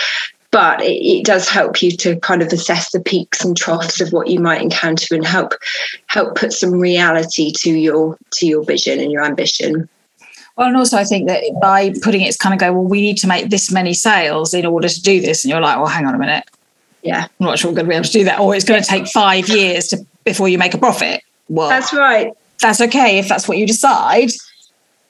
but 0.55 0.81
it, 0.81 1.03
it, 1.05 1.25
does 1.25 1.49
help 1.49 1.83
you 1.83 1.91
to 1.91 2.15
kind 2.21 2.41
of 2.41 2.53
assess 2.53 2.93
the 2.93 3.01
peaks 3.01 3.45
and 3.45 3.57
troughs 3.57 4.01
of 4.01 4.13
what 4.13 4.29
you 4.29 4.39
might 4.39 4.63
encounter 4.63 5.13
and 5.13 5.27
help 5.27 5.53
help 6.07 6.37
put 6.37 6.53
some 6.53 6.71
reality 6.71 7.53
to 7.57 7.73
your 7.73 8.17
to 8.31 8.47
your 8.47 8.63
vision 8.63 9.01
and 9.01 9.11
your 9.11 9.25
ambition 9.25 9.89
well, 10.57 10.69
and 10.69 10.77
also 10.77 10.97
I 10.97 11.05
think 11.05 11.27
that 11.27 11.43
by 11.61 11.93
putting 12.03 12.21
it, 12.21 12.27
it's 12.27 12.37
kind 12.37 12.55
of 12.55 12.61
go, 12.61 12.73
well, 12.73 12.85
we 12.85 13.01
need 13.01 13.17
to 13.19 13.27
make 13.27 13.51
this 13.51 13.73
many 13.73 13.93
sales 13.93 14.55
in 14.55 14.65
order 14.65 14.89
to 14.89 15.03
do 15.03 15.21
this. 15.21 15.43
And 15.43 15.51
you're 15.51 15.61
like, 15.61 15.79
well, 15.79 15.87
hang 15.87 16.07
on 16.07 16.15
a 16.15 16.19
minute. 16.19 16.45
Yeah. 17.03 17.25
I'm 17.25 17.47
not 17.47 17.59
sure 17.59 17.73
we're 17.73 17.75
going 17.75 17.87
to 17.87 17.91
be 17.91 17.97
able 17.97 18.05
to 18.05 18.13
do 18.13 18.25
that. 18.25 18.39
Or 18.39 18.55
it's 18.55 18.65
going 18.65 18.81
to 18.81 18.89
take 18.89 19.09
five 19.09 19.49
years 19.49 19.89
to, 19.89 20.07
before 20.23 20.49
you 20.49 20.57
make 20.57 20.73
a 20.73 20.79
profit. 20.79 21.23
Well, 21.49 21.69
that's 21.69 21.93
right. 21.93 22.33
That's 22.61 22.81
okay 22.81 23.19
if 23.19 23.29
that's 23.29 23.49
what 23.49 23.59
you 23.59 23.67
decide. 23.67 24.31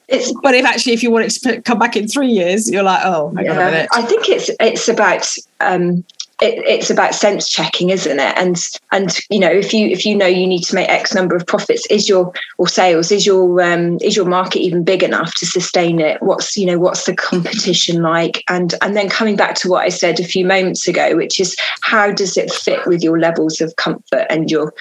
It's, 0.07 0.33
but 0.43 0.53
if 0.53 0.65
actually 0.65 0.93
if 0.93 1.03
you 1.03 1.11
want 1.11 1.25
it 1.25 1.29
to 1.41 1.61
come 1.61 1.79
back 1.79 1.95
in 1.95 2.07
three 2.07 2.29
years, 2.29 2.69
you're 2.69 2.83
like, 2.83 3.01
oh, 3.03 3.33
yeah, 3.41 3.87
I 3.91 4.01
think 4.03 4.29
it's 4.29 4.49
it's 4.59 4.87
about 4.87 5.27
um, 5.61 6.03
it, 6.41 6.63
it's 6.65 6.89
about 6.89 7.15
sense 7.15 7.47
checking, 7.47 7.91
isn't 7.91 8.19
it? 8.19 8.37
And 8.37 8.57
and 8.91 9.17
you 9.29 9.39
know 9.39 9.49
if 9.49 9.73
you 9.73 9.87
if 9.87 10.05
you 10.05 10.15
know 10.15 10.25
you 10.25 10.45
need 10.45 10.63
to 10.63 10.75
make 10.75 10.89
X 10.89 11.13
number 11.13 11.35
of 11.35 11.47
profits, 11.47 11.85
is 11.89 12.09
your 12.09 12.33
or 12.57 12.67
sales 12.67 13.11
is 13.11 13.25
your 13.25 13.61
um, 13.61 13.97
is 14.01 14.15
your 14.15 14.25
market 14.25 14.59
even 14.59 14.83
big 14.83 15.01
enough 15.01 15.33
to 15.35 15.45
sustain 15.45 15.99
it? 15.99 16.21
What's 16.21 16.57
you 16.57 16.65
know 16.65 16.77
what's 16.77 17.05
the 17.05 17.15
competition 17.15 18.01
like? 18.01 18.43
And 18.49 18.75
and 18.81 18.97
then 18.97 19.09
coming 19.09 19.37
back 19.37 19.55
to 19.55 19.69
what 19.69 19.83
I 19.83 19.89
said 19.89 20.19
a 20.19 20.25
few 20.25 20.45
moments 20.45 20.87
ago, 20.87 21.15
which 21.15 21.39
is 21.39 21.55
how 21.81 22.11
does 22.11 22.35
it 22.37 22.51
fit 22.51 22.85
with 22.85 23.01
your 23.01 23.19
levels 23.19 23.61
of 23.61 23.75
comfort 23.77 24.25
and 24.29 24.51
your 24.51 24.73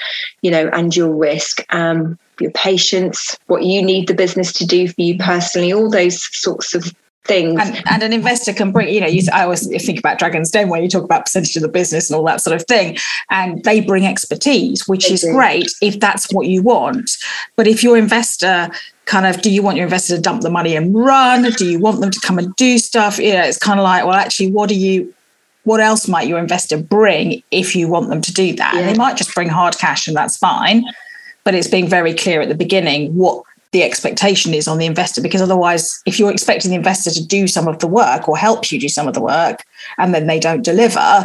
you 0.42 0.50
know 0.50 0.68
and 0.72 0.94
your 0.96 1.14
risk? 1.14 1.64
Um, 1.72 2.18
your 2.40 2.50
patience, 2.52 3.38
what 3.46 3.62
you 3.62 3.82
need 3.82 4.08
the 4.08 4.14
business 4.14 4.52
to 4.54 4.66
do 4.66 4.88
for 4.88 5.00
you 5.00 5.18
personally, 5.18 5.72
all 5.72 5.90
those 5.90 6.22
sorts 6.36 6.74
of 6.74 6.92
things. 7.24 7.60
And, 7.60 7.82
and, 7.90 8.02
an 8.02 8.12
investor 8.12 8.52
can 8.52 8.70
bring, 8.70 8.92
you 8.92 9.00
know, 9.00 9.06
you, 9.06 9.22
I 9.32 9.44
always 9.44 9.66
think 9.84 9.98
about 9.98 10.18
Dragon's 10.18 10.50
Den 10.50 10.68
when 10.68 10.82
you 10.82 10.88
talk 10.88 11.04
about 11.04 11.24
percentage 11.24 11.56
of 11.56 11.62
the 11.62 11.68
business 11.68 12.10
and 12.10 12.16
all 12.16 12.24
that 12.24 12.40
sort 12.40 12.54
of 12.54 12.66
thing. 12.66 12.98
And 13.30 13.62
they 13.64 13.80
bring 13.80 14.06
expertise, 14.06 14.86
which 14.86 15.08
they 15.08 15.14
is 15.14 15.22
do. 15.22 15.32
great 15.32 15.70
if 15.80 16.00
that's 16.00 16.32
what 16.32 16.46
you 16.46 16.62
want. 16.62 17.10
But 17.56 17.66
if 17.66 17.82
your 17.82 17.96
investor 17.96 18.70
kind 19.06 19.26
of, 19.26 19.42
do 19.42 19.50
you 19.50 19.62
want 19.62 19.76
your 19.76 19.84
investor 19.84 20.16
to 20.16 20.22
dump 20.22 20.42
the 20.42 20.50
money 20.50 20.76
and 20.76 20.94
run? 20.94 21.44
Do 21.52 21.66
you 21.66 21.78
want 21.78 22.00
them 22.00 22.10
to 22.10 22.20
come 22.20 22.38
and 22.38 22.54
do 22.56 22.78
stuff? 22.78 23.18
You 23.18 23.32
know, 23.32 23.44
it's 23.44 23.58
kind 23.58 23.80
of 23.80 23.84
like, 23.84 24.04
well, 24.04 24.14
actually, 24.14 24.50
what 24.50 24.68
do 24.68 24.74
you, 24.74 25.12
what 25.64 25.80
else 25.80 26.08
might 26.08 26.28
your 26.28 26.38
investor 26.38 26.76
bring 26.76 27.42
if 27.50 27.74
you 27.74 27.88
want 27.88 28.10
them 28.10 28.20
to 28.20 28.32
do 28.32 28.54
that? 28.56 28.74
Yeah. 28.74 28.80
And 28.80 28.88
they 28.88 28.98
might 28.98 29.16
just 29.16 29.34
bring 29.34 29.48
hard 29.48 29.78
cash 29.78 30.06
and 30.06 30.16
that's 30.16 30.36
fine 30.36 30.84
but 31.44 31.54
it's 31.54 31.68
being 31.68 31.88
very 31.88 32.14
clear 32.14 32.40
at 32.40 32.48
the 32.48 32.54
beginning 32.54 33.14
what 33.14 33.42
the 33.72 33.82
expectation 33.82 34.54
is 34.54 34.68
on 34.68 34.78
the 34.78 34.86
investor 34.86 35.20
because 35.20 35.42
otherwise 35.42 36.00
if 36.06 36.18
you're 36.18 36.30
expecting 36.30 36.70
the 36.70 36.76
investor 36.76 37.10
to 37.10 37.26
do 37.26 37.48
some 37.48 37.66
of 37.66 37.80
the 37.80 37.88
work 37.88 38.28
or 38.28 38.36
help 38.36 38.70
you 38.70 38.78
do 38.78 38.88
some 38.88 39.08
of 39.08 39.14
the 39.14 39.20
work 39.20 39.64
and 39.98 40.14
then 40.14 40.28
they 40.28 40.38
don't 40.38 40.62
deliver 40.62 41.24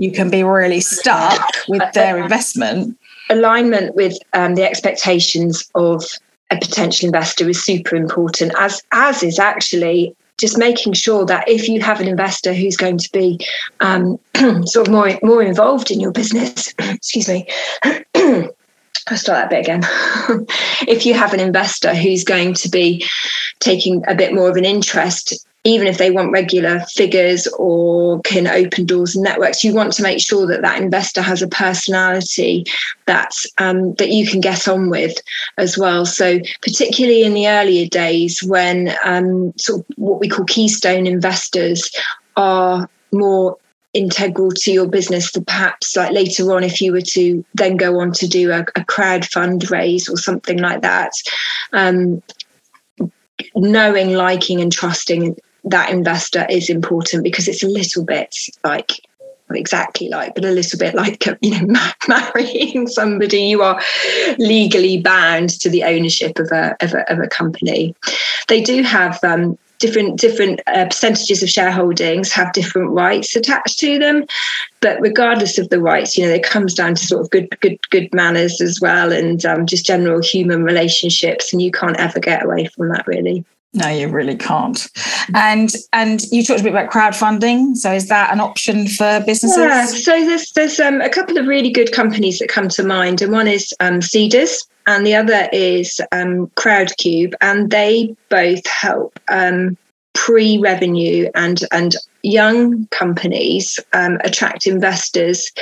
you 0.00 0.10
can 0.10 0.30
be 0.30 0.42
really 0.42 0.80
stuck 0.80 1.46
with 1.68 1.82
their 1.92 2.18
investment. 2.18 2.98
Alignment 3.28 3.94
with 3.94 4.16
um, 4.32 4.54
the 4.54 4.64
expectations 4.64 5.70
of 5.74 6.02
a 6.50 6.56
potential 6.56 7.06
investor 7.06 7.48
is 7.48 7.62
super 7.62 7.94
important 7.94 8.52
as 8.58 8.82
as 8.92 9.22
is 9.22 9.38
actually 9.38 10.16
just 10.38 10.56
making 10.56 10.94
sure 10.94 11.26
that 11.26 11.46
if 11.46 11.68
you 11.68 11.80
have 11.82 12.00
an 12.00 12.08
investor 12.08 12.54
who's 12.54 12.76
going 12.76 12.96
to 12.96 13.10
be 13.12 13.38
um, 13.80 14.18
sort 14.64 14.88
of 14.88 14.92
more 14.92 15.18
more 15.22 15.42
involved 15.42 15.90
in 15.90 16.00
your 16.00 16.12
business 16.12 16.74
excuse 16.78 17.28
me 17.28 17.46
I'll 19.08 19.16
start 19.16 19.38
that 19.38 19.50
bit 19.50 19.60
again. 19.60 19.82
if 20.86 21.04
you 21.04 21.14
have 21.14 21.32
an 21.32 21.40
investor 21.40 21.94
who's 21.94 22.24
going 22.24 22.54
to 22.54 22.68
be 22.68 23.04
taking 23.58 24.02
a 24.06 24.14
bit 24.14 24.34
more 24.34 24.48
of 24.48 24.56
an 24.56 24.64
interest, 24.64 25.46
even 25.64 25.86
if 25.86 25.98
they 25.98 26.10
want 26.10 26.32
regular 26.32 26.80
figures 26.80 27.46
or 27.58 28.20
can 28.22 28.46
open 28.46 28.86
doors 28.86 29.14
and 29.14 29.24
networks, 29.24 29.62
you 29.62 29.74
want 29.74 29.92
to 29.92 30.02
make 30.02 30.20
sure 30.20 30.46
that 30.46 30.62
that 30.62 30.80
investor 30.80 31.20
has 31.20 31.42
a 31.42 31.48
personality 31.48 32.64
that's 33.04 33.46
um, 33.58 33.92
that 33.94 34.10
you 34.10 34.26
can 34.26 34.40
get 34.40 34.66
on 34.68 34.88
with 34.88 35.20
as 35.58 35.76
well. 35.76 36.06
So, 36.06 36.38
particularly 36.62 37.24
in 37.24 37.34
the 37.34 37.48
earlier 37.48 37.86
days 37.86 38.42
when 38.42 38.94
um, 39.04 39.52
sort 39.58 39.80
of 39.80 39.86
what 39.96 40.20
we 40.20 40.28
call 40.28 40.46
keystone 40.46 41.06
investors 41.06 41.90
are 42.36 42.88
more 43.12 43.58
integral 43.92 44.50
to 44.52 44.70
your 44.70 44.86
business 44.86 45.32
that 45.32 45.46
perhaps 45.46 45.96
like 45.96 46.12
later 46.12 46.52
on 46.52 46.62
if 46.62 46.80
you 46.80 46.92
were 46.92 47.00
to 47.00 47.44
then 47.54 47.76
go 47.76 47.98
on 47.98 48.12
to 48.12 48.28
do 48.28 48.52
a, 48.52 48.64
a 48.76 48.84
crowd 48.84 49.22
fundraise 49.22 50.08
or 50.08 50.16
something 50.16 50.58
like 50.58 50.80
that 50.82 51.10
um, 51.72 52.22
knowing, 53.54 54.12
liking, 54.14 54.60
and 54.60 54.72
trusting 54.72 55.36
that 55.64 55.90
investor 55.90 56.46
is 56.48 56.70
important 56.70 57.22
because 57.22 57.46
it's 57.48 57.62
a 57.62 57.68
little 57.68 58.04
bit 58.04 58.34
like 58.64 58.92
exactly 59.50 60.08
like, 60.08 60.34
but 60.34 60.44
a 60.44 60.50
little 60.50 60.78
bit 60.78 60.94
like 60.94 61.24
you 61.40 61.66
know 61.66 61.90
marrying 62.08 62.86
somebody. 62.86 63.42
You 63.42 63.62
are 63.62 63.80
legally 64.38 65.00
bound 65.00 65.50
to 65.60 65.70
the 65.70 65.84
ownership 65.84 66.38
of 66.38 66.50
a 66.52 66.76
of 66.80 66.94
a, 66.94 67.10
of 67.12 67.18
a 67.20 67.28
company. 67.28 67.94
They 68.48 68.62
do 68.62 68.82
have 68.82 69.22
um, 69.24 69.58
different 69.80 70.20
different 70.20 70.60
uh, 70.68 70.86
percentages 70.86 71.42
of 71.42 71.48
shareholdings 71.48 72.30
have 72.30 72.52
different 72.52 72.90
rights 72.90 73.34
attached 73.34 73.78
to 73.80 73.98
them. 73.98 74.24
But 74.80 75.00
regardless 75.00 75.58
of 75.58 75.68
the 75.68 75.80
rights 75.80 76.16
you 76.16 76.24
know 76.24 76.32
it 76.32 76.44
comes 76.44 76.74
down 76.74 76.94
to 76.94 77.06
sort 77.06 77.22
of 77.22 77.30
good 77.30 77.48
good 77.60 77.78
good 77.90 78.08
manners 78.14 78.60
as 78.60 78.80
well 78.80 79.12
and 79.12 79.44
um, 79.44 79.66
just 79.66 79.84
general 79.84 80.22
human 80.22 80.62
relationships 80.62 81.52
and 81.52 81.60
you 81.60 81.70
can't 81.70 81.98
ever 81.98 82.20
get 82.20 82.44
away 82.44 82.66
from 82.66 82.88
that 82.90 83.06
really 83.06 83.44
no, 83.72 83.88
you 83.88 84.08
really 84.08 84.36
can't. 84.36 84.88
And 85.34 85.70
and 85.92 86.22
you 86.32 86.42
talked 86.44 86.60
a 86.60 86.64
bit 86.64 86.72
about 86.72 86.90
crowdfunding. 86.90 87.76
So 87.76 87.92
is 87.92 88.08
that 88.08 88.32
an 88.32 88.40
option 88.40 88.88
for 88.88 89.22
businesses? 89.24 89.58
Yeah. 89.58 89.86
So 89.86 90.24
there's 90.24 90.50
there's 90.52 90.80
um, 90.80 91.00
a 91.00 91.08
couple 91.08 91.38
of 91.38 91.46
really 91.46 91.70
good 91.70 91.92
companies 91.92 92.40
that 92.40 92.48
come 92.48 92.68
to 92.70 92.82
mind, 92.82 93.22
and 93.22 93.32
one 93.32 93.46
is 93.46 93.72
um, 93.78 94.00
Seedrs, 94.00 94.66
and 94.88 95.06
the 95.06 95.14
other 95.14 95.48
is 95.52 96.00
um, 96.10 96.48
Crowdcube, 96.56 97.34
and 97.40 97.70
they 97.70 98.14
both 98.28 98.66
help 98.66 99.20
um, 99.28 99.76
pre-revenue 100.14 101.30
and 101.36 101.60
and 101.70 101.94
young 102.22 102.86
companies 102.88 103.78
um, 103.92 104.18
attract 104.24 104.66
investors 104.66 105.52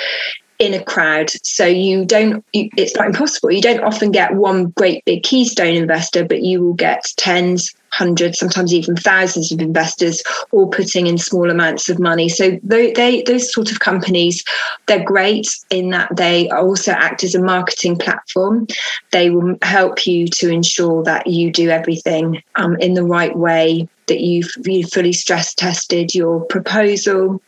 in 0.59 0.75
a 0.75 0.83
crowd. 0.83 1.31
So 1.45 1.67
you 1.67 2.05
don't, 2.05 2.45
you, 2.53 2.69
it's 2.77 2.97
not 2.97 3.07
impossible. 3.07 3.53
You 3.53 3.63
don't 3.63 3.81
often 3.81 4.11
get 4.11 4.35
one 4.35 4.71
great 4.71 5.05
big 5.05 5.23
keystone 5.23 5.75
investor, 5.75 6.25
but 6.25 6.43
you 6.43 6.61
will 6.61 6.75
get 6.75 7.05
tens, 7.17 7.75
hundreds, 7.91 8.39
sometimes 8.39 8.75
even 8.75 8.97
thousands 8.97 9.53
of 9.53 9.61
investors 9.61 10.23
all 10.51 10.69
putting 10.69 11.07
in 11.07 11.17
small 11.17 11.49
amounts 11.49 11.89
of 11.89 12.01
money. 12.01 12.29
So 12.29 12.59
they, 12.63 12.93
they, 12.93 13.23
those 13.23 13.53
sort 13.53 13.71
of 13.71 13.79
companies, 13.79 14.45
they're 14.87 15.05
great 15.05 15.49
in 15.71 15.91
that 15.91 16.15
they 16.17 16.49
also 16.51 16.93
act 16.93 17.23
as 17.23 17.35
a 17.35 17.43
marketing 17.43 17.97
platform. 17.97 18.67
They 19.13 19.31
will 19.31 19.57
help 19.63 20.07
you 20.07 20.27
to 20.27 20.51
ensure 20.51 21.05
that 21.05 21.29
you 21.29 21.53
do 21.53 21.71
everything 21.71 22.43
um, 22.57 22.77
in 22.81 22.95
the 22.95 23.05
right 23.05 23.37
way, 23.37 23.89
that 24.09 24.21
you've, 24.21 24.51
you've 24.65 24.91
fully 24.91 25.13
stress 25.13 25.55
tested 25.55 26.15
your 26.15 26.45
proposal 26.47 27.41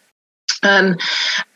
um, 0.63 0.97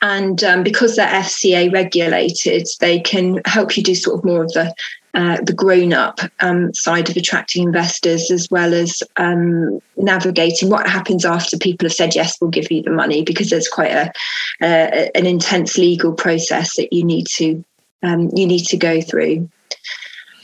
and 0.02 0.42
um, 0.44 0.62
because 0.62 0.96
they're 0.96 1.06
FCA 1.06 1.73
regulated, 1.73 2.66
they 2.80 3.00
can 3.00 3.40
help 3.44 3.76
you 3.76 3.82
do 3.82 3.94
sort 3.94 4.18
of 4.18 4.25
more 4.25 4.44
of 4.44 4.52
the 4.52 4.75
uh, 5.14 5.40
the 5.42 5.52
grown 5.52 5.92
up 5.92 6.18
um, 6.40 6.75
side 6.75 7.08
of 7.08 7.16
attracting 7.16 7.62
investors, 7.62 8.32
as 8.32 8.50
well 8.50 8.75
as 8.75 9.00
um, 9.16 9.78
navigating 9.96 10.68
what 10.68 10.88
happens 10.88 11.25
after 11.25 11.56
people 11.56 11.87
have 11.87 11.94
said 11.94 12.16
yes, 12.16 12.37
we'll 12.40 12.50
give 12.50 12.68
you 12.73 12.82
the 12.82 12.90
money, 12.90 13.23
because 13.23 13.49
there's 13.49 13.68
quite 13.68 13.92
a, 13.92 14.12
an 14.61 15.25
intense 15.25 15.78
legal 15.78 16.12
process 16.12 16.75
that 16.75 16.92
you 16.92 17.04
need 17.04 17.28
to 17.28 17.64
um, 18.02 18.28
you 18.34 18.46
need 18.46 18.64
to 18.66 18.76
go 18.76 19.00
through. 19.00 19.49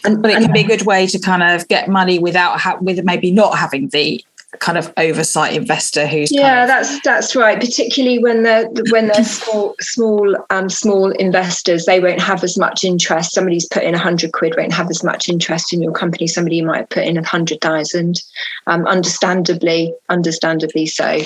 And, 0.05 0.23
but 0.23 0.31
it 0.31 0.40
can 0.40 0.52
be 0.52 0.61
a 0.61 0.67
good 0.67 0.87
way 0.87 1.07
to 1.09 1.19
kind 1.19 1.43
of 1.43 1.69
get 1.69 1.88
money 1.88 2.19
without 2.19 2.59
ha- 2.59 2.79
with 2.81 3.05
maybe 3.05 3.31
not 3.31 3.59
having 3.59 3.88
the 3.88 4.25
kind 4.59 4.76
of 4.76 4.92
oversight 4.97 5.54
investor 5.54 6.07
who's 6.07 6.33
yeah 6.33 6.42
kind 6.42 6.62
of- 6.62 6.69
that's 6.69 7.00
that's 7.02 7.37
right. 7.37 7.61
Particularly 7.61 8.19
when 8.19 8.42
they're 8.42 8.69
when 8.90 9.07
they're 9.07 9.25
small 9.25 9.76
small 9.80 10.37
um 10.50 10.69
small 10.69 11.11
investors 11.12 11.87
they 11.87 12.00
won't 12.00 12.21
have 12.21 12.42
as 12.42 12.59
much 12.59 12.83
interest. 12.85 13.33
Somebody's 13.33 13.66
put 13.66 13.85
in 13.85 13.95
a 13.95 13.99
hundred 13.99 14.33
quid 14.33 14.54
won't 14.57 14.73
have 14.73 14.90
as 14.90 15.04
much 15.04 15.28
interest 15.28 15.73
in 15.73 15.80
your 15.80 15.92
company. 15.92 16.26
Somebody 16.26 16.62
might 16.62 16.90
put 16.90 17.04
in 17.04 17.16
a 17.16 17.25
hundred 17.25 17.61
thousand. 17.61 18.23
Um 18.66 18.87
understandably 18.87 19.95
understandably 20.09 20.87
so. 20.87 21.21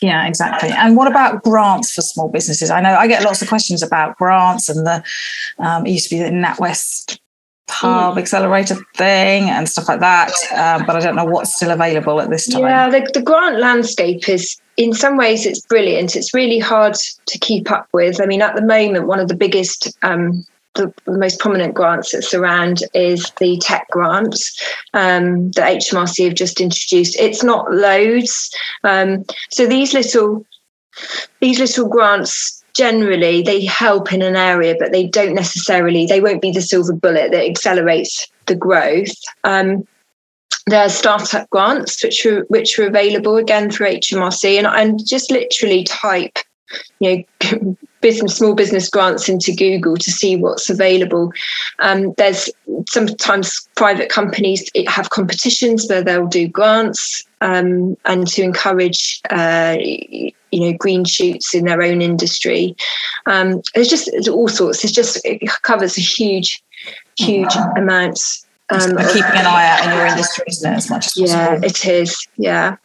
Yeah, 0.00 0.26
exactly. 0.26 0.70
And 0.70 0.96
what 0.96 1.08
about 1.08 1.42
grants 1.44 1.92
for 1.92 2.02
small 2.02 2.28
businesses? 2.28 2.70
I 2.70 2.80
know 2.80 2.94
I 2.94 3.06
get 3.06 3.22
lots 3.22 3.42
of 3.42 3.48
questions 3.48 3.82
about 3.82 4.16
grants 4.16 4.68
and 4.68 4.86
the 4.86 5.04
um, 5.58 5.86
it 5.86 5.90
used 5.90 6.08
to 6.08 6.16
be 6.16 6.22
the 6.22 6.30
NatWest 6.30 7.18
hub 7.72 8.14
mm. 8.14 8.18
accelerator 8.18 8.76
thing 8.94 9.48
and 9.50 9.68
stuff 9.68 9.88
like 9.88 10.00
that 10.00 10.32
um, 10.54 10.86
but 10.86 10.96
i 10.96 11.00
don't 11.00 11.16
know 11.16 11.24
what's 11.24 11.54
still 11.54 11.70
available 11.70 12.20
at 12.20 12.30
this 12.30 12.48
time 12.48 12.62
yeah 12.62 12.88
the, 12.88 13.08
the 13.14 13.22
grant 13.22 13.58
landscape 13.58 14.28
is 14.28 14.60
in 14.76 14.92
some 14.92 15.16
ways 15.16 15.46
it's 15.46 15.60
brilliant 15.66 16.14
it's 16.14 16.34
really 16.34 16.58
hard 16.58 16.94
to 17.26 17.38
keep 17.38 17.70
up 17.70 17.88
with 17.92 18.20
i 18.20 18.26
mean 18.26 18.42
at 18.42 18.54
the 18.54 18.62
moment 18.64 19.06
one 19.06 19.20
of 19.20 19.28
the 19.28 19.36
biggest 19.36 19.96
um, 20.02 20.44
the, 20.74 20.92
the, 21.04 21.18
most 21.18 21.38
prominent 21.38 21.74
grants 21.74 22.12
that 22.12 22.22
surround 22.22 22.82
is 22.94 23.30
the 23.40 23.58
tech 23.58 23.86
grants 23.90 24.58
um, 24.94 25.50
that 25.52 25.82
HMRC 25.82 26.24
have 26.24 26.34
just 26.34 26.62
introduced. 26.62 27.14
It's 27.20 27.42
not 27.42 27.70
loads, 27.70 28.50
um, 28.82 29.24
so 29.50 29.66
these 29.66 29.92
little 29.92 30.46
these 31.40 31.58
little 31.58 31.88
grants 31.88 32.61
generally 32.74 33.42
they 33.42 33.64
help 33.64 34.12
in 34.12 34.22
an 34.22 34.36
area, 34.36 34.74
but 34.78 34.92
they 34.92 35.06
don't 35.06 35.34
necessarily, 35.34 36.06
they 36.06 36.20
won't 36.20 36.42
be 36.42 36.50
the 36.50 36.62
silver 36.62 36.92
bullet 36.92 37.30
that 37.32 37.44
accelerates 37.44 38.28
the 38.46 38.54
growth. 38.54 39.14
Um, 39.44 39.86
there 40.66 40.84
are 40.84 40.88
startup 40.88 41.50
grants 41.50 42.02
which 42.04 42.24
are 42.24 42.44
which 42.44 42.78
are 42.78 42.86
available 42.86 43.36
again 43.36 43.70
through 43.70 43.88
HMRC, 43.88 44.58
and 44.58 44.66
and 44.66 45.04
just 45.04 45.30
literally 45.30 45.84
type, 45.84 46.38
you 47.00 47.26
know, 47.40 47.76
business 48.00 48.36
small 48.36 48.54
business 48.54 48.88
grants 48.88 49.28
into 49.28 49.52
Google 49.52 49.96
to 49.96 50.10
see 50.10 50.36
what's 50.36 50.70
available. 50.70 51.32
Um, 51.80 52.12
there's 52.16 52.48
sometimes 52.88 53.68
private 53.76 54.08
companies 54.08 54.70
have 54.86 55.10
competitions 55.10 55.86
where 55.88 56.02
they'll 56.02 56.26
do 56.26 56.48
grants 56.48 57.24
um, 57.40 57.96
and 58.04 58.26
to 58.28 58.42
encourage 58.42 59.20
uh, 59.30 59.76
you 59.78 60.32
know 60.52 60.72
green 60.74 61.04
shoots 61.04 61.54
in 61.54 61.64
their 61.64 61.82
own 61.82 62.00
industry. 62.00 62.76
Um, 63.26 63.62
there's 63.74 63.88
just 63.88 64.28
all 64.28 64.48
sorts. 64.48 64.84
It's 64.84 64.92
just 64.92 65.20
it 65.24 65.42
covers 65.62 65.98
a 65.98 66.00
huge, 66.00 66.62
huge 67.18 67.54
wow. 67.54 67.72
amounts. 67.76 68.46
Um, 68.70 68.96
keeping 69.12 69.22
an 69.22 69.44
eye 69.44 69.66
out 69.66 69.84
in 69.84 69.98
your 69.98 70.06
industry, 70.06 70.44
isn't 70.48 70.72
it? 70.72 70.76
As 70.76 70.88
much 70.88 71.06
as 71.06 71.16
yeah, 71.16 71.48
possible. 71.48 71.64
it 71.66 71.84
is. 71.86 72.28
Yeah. 72.36 72.76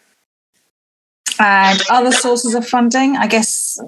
And 1.40 1.82
other 1.90 2.12
sources 2.12 2.56
of 2.56 2.68
funding, 2.68 3.16
I 3.16 3.28
guess, 3.28 3.80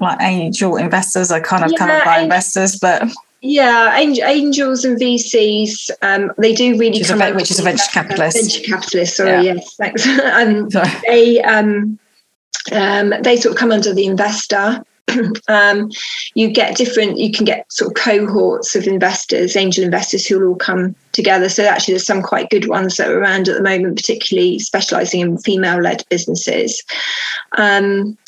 like 0.00 0.20
angel 0.20 0.76
investors 0.76 1.30
are 1.30 1.40
kind 1.40 1.64
of 1.64 1.72
yeah, 1.72 1.78
covered 1.78 2.04
by 2.04 2.20
investors, 2.20 2.78
but 2.80 3.02
yeah, 3.40 3.96
angels 3.96 4.84
and 4.84 4.98
VCs, 4.98 5.90
um, 6.02 6.32
they 6.38 6.54
do 6.54 6.76
really 6.76 6.98
which 6.98 7.08
come. 7.08 7.22
A, 7.22 7.32
which 7.32 7.50
is 7.50 7.60
a 7.60 7.62
venture 7.62 7.84
capitalist. 7.92 8.36
Venture 8.36 8.64
capitalist. 8.64 9.16
Sorry, 9.16 9.30
yeah. 9.30 9.54
yes, 9.54 9.76
thanks. 9.76 10.06
um, 10.24 10.70
sorry. 10.70 10.90
They 11.06 11.40
um, 11.42 11.98
um, 12.72 13.14
they 13.22 13.36
sort 13.36 13.54
of 13.54 13.58
come 13.58 13.70
under 13.70 13.94
the 13.94 14.06
investor. 14.06 14.82
um, 15.48 15.90
you 16.34 16.50
get 16.50 16.76
different. 16.76 17.18
You 17.18 17.30
can 17.30 17.44
get 17.44 17.72
sort 17.72 17.92
of 17.92 18.02
cohorts 18.02 18.74
of 18.74 18.88
investors, 18.88 19.56
angel 19.56 19.84
investors, 19.84 20.26
who 20.26 20.40
will 20.40 20.48
all 20.48 20.56
come 20.56 20.96
together. 21.12 21.48
So 21.48 21.64
actually, 21.64 21.94
there's 21.94 22.06
some 22.06 22.22
quite 22.22 22.50
good 22.50 22.68
ones 22.68 22.96
that 22.96 23.08
are 23.08 23.20
around 23.20 23.48
at 23.48 23.56
the 23.56 23.62
moment, 23.62 23.96
particularly 23.96 24.58
specialising 24.58 25.20
in 25.20 25.38
female-led 25.38 26.04
businesses. 26.10 26.82
Um, 27.56 28.18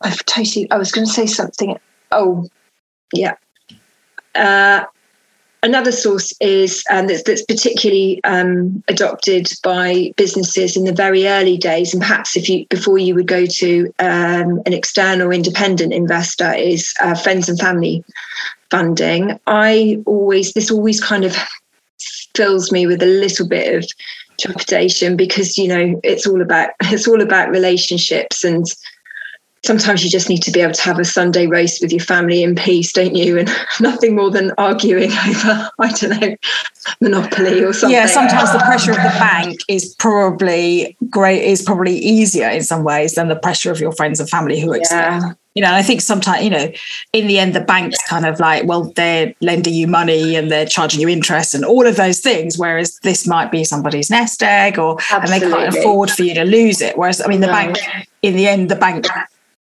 I've 0.00 0.24
totally. 0.26 0.68
I 0.72 0.78
was 0.78 0.90
going 0.90 1.06
to 1.06 1.12
say 1.12 1.26
something. 1.26 1.78
Oh, 2.10 2.48
yeah. 3.14 3.34
Uh, 4.34 4.84
another 5.62 5.92
source 5.92 6.32
is 6.40 6.84
um, 6.90 7.06
that's, 7.06 7.22
that's, 7.24 7.44
particularly 7.44 8.22
um, 8.24 8.82
adopted 8.88 9.48
by 9.62 10.12
businesses 10.16 10.76
in 10.76 10.84
the 10.84 10.92
very 10.92 11.26
early 11.26 11.56
days, 11.56 11.92
and 11.92 12.02
perhaps 12.02 12.36
if 12.36 12.48
you 12.48 12.66
before 12.68 12.98
you 12.98 13.14
would 13.14 13.26
go 13.26 13.46
to 13.46 13.92
um, 13.98 14.60
an 14.66 14.72
external 14.72 15.30
independent 15.30 15.92
investor, 15.92 16.52
is 16.54 16.94
uh, 17.00 17.14
friends 17.14 17.48
and 17.48 17.58
family 17.58 18.04
funding. 18.70 19.38
I 19.46 20.02
always 20.06 20.52
this 20.52 20.70
always 20.70 21.00
kind 21.00 21.24
of 21.24 21.36
fills 22.34 22.72
me 22.72 22.86
with 22.86 23.02
a 23.02 23.06
little 23.06 23.46
bit 23.46 23.74
of 23.74 23.86
trepidation 24.40 25.16
because 25.16 25.58
you 25.58 25.68
know 25.68 26.00
it's 26.02 26.26
all 26.26 26.40
about 26.40 26.70
it's 26.84 27.08
all 27.08 27.20
about 27.20 27.50
relationships 27.50 28.44
and 28.44 28.66
sometimes 29.64 30.02
you 30.02 30.10
just 30.10 30.28
need 30.28 30.42
to 30.42 30.50
be 30.50 30.60
able 30.60 30.72
to 30.72 30.82
have 30.82 30.98
a 30.98 31.04
Sunday 31.04 31.46
roast 31.46 31.82
with 31.82 31.92
your 31.92 32.00
family 32.00 32.42
in 32.42 32.54
peace, 32.54 32.92
don't 32.92 33.14
you? 33.14 33.38
And 33.38 33.50
nothing 33.80 34.16
more 34.16 34.30
than 34.30 34.52
arguing 34.58 35.12
over, 35.28 35.70
I 35.78 35.92
don't 35.92 36.20
know, 36.20 36.36
monopoly 37.00 37.62
or 37.62 37.72
something. 37.72 37.94
Yeah, 37.94 38.06
sometimes 38.06 38.52
the 38.52 38.58
pressure 38.58 38.92
of 38.92 38.96
the 38.96 39.16
bank 39.18 39.60
is 39.68 39.94
probably 39.98 40.96
great, 41.08 41.42
is 41.42 41.62
probably 41.62 41.98
easier 41.98 42.48
in 42.48 42.62
some 42.62 42.84
ways 42.84 43.14
than 43.14 43.28
the 43.28 43.36
pressure 43.36 43.70
of 43.70 43.80
your 43.80 43.92
friends 43.92 44.20
and 44.20 44.28
family 44.28 44.60
who 44.60 44.72
expect. 44.72 45.22
Yeah. 45.22 45.32
You 45.56 45.62
know, 45.62 45.74
I 45.74 45.82
think 45.82 46.00
sometimes, 46.00 46.44
you 46.44 46.50
know, 46.50 46.70
in 47.12 47.26
the 47.26 47.40
end, 47.40 47.54
the 47.54 47.60
bank's 47.60 48.00
kind 48.06 48.24
of 48.24 48.38
like, 48.38 48.64
well, 48.66 48.84
they're 48.94 49.34
lending 49.40 49.74
you 49.74 49.88
money 49.88 50.36
and 50.36 50.48
they're 50.48 50.64
charging 50.64 51.00
you 51.00 51.08
interest 51.08 51.56
and 51.56 51.64
all 51.64 51.88
of 51.88 51.96
those 51.96 52.20
things. 52.20 52.56
Whereas 52.56 53.00
this 53.00 53.26
might 53.26 53.50
be 53.50 53.64
somebody's 53.64 54.10
nest 54.10 54.44
egg 54.44 54.78
or, 54.78 54.96
Absolutely. 55.10 55.32
and 55.32 55.42
they 55.42 55.56
can't 55.56 55.76
afford 55.76 56.10
for 56.12 56.22
you 56.22 56.34
to 56.34 56.44
lose 56.44 56.80
it. 56.80 56.96
Whereas, 56.96 57.20
I 57.20 57.26
mean, 57.26 57.40
the 57.40 57.48
no. 57.48 57.52
bank, 57.52 57.78
in 58.22 58.36
the 58.36 58.46
end, 58.46 58.70
the 58.70 58.76
bank 58.76 59.08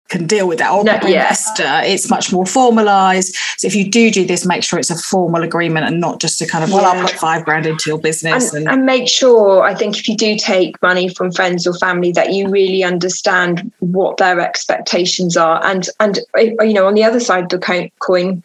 can 0.09 0.25
deal 0.25 0.47
with 0.47 0.57
that 0.57 0.71
or 0.71 0.83
no, 0.83 0.93
yeah. 1.03 1.27
investor 1.27 1.81
it's 1.83 2.09
much 2.09 2.33
more 2.33 2.45
formalized 2.45 3.35
so 3.57 3.67
if 3.67 3.75
you 3.75 3.89
do 3.89 4.11
do 4.11 4.25
this 4.25 4.45
make 4.45 4.63
sure 4.63 4.79
it's 4.79 4.89
a 4.89 4.97
formal 4.97 5.43
agreement 5.43 5.85
and 5.85 5.99
not 5.99 6.19
just 6.19 6.41
a 6.41 6.47
kind 6.47 6.63
of 6.63 6.71
well 6.71 6.81
yeah. 6.81 6.89
i'll 6.89 7.07
put 7.07 7.17
five 7.17 7.45
grand 7.45 7.65
into 7.65 7.89
your 7.89 7.99
business 7.99 8.53
and, 8.53 8.67
and, 8.67 8.77
and, 8.77 8.85
make 8.85 9.07
sure 9.07 9.63
i 9.63 9.73
think 9.73 9.97
if 9.97 10.09
you 10.09 10.17
do 10.17 10.35
take 10.35 10.81
money 10.81 11.07
from 11.07 11.31
friends 11.31 11.65
or 11.65 11.73
family 11.75 12.11
that 12.11 12.33
you 12.33 12.49
really 12.49 12.83
understand 12.83 13.71
what 13.79 14.17
their 14.17 14.39
expectations 14.39 15.37
are 15.37 15.63
and 15.65 15.87
and 15.99 16.19
uh, 16.37 16.63
you 16.63 16.73
know 16.73 16.87
on 16.87 16.95
the 16.95 17.03
other 17.03 17.19
side 17.19 17.43
of 17.43 17.49
the 17.49 17.91
coin 17.99 18.43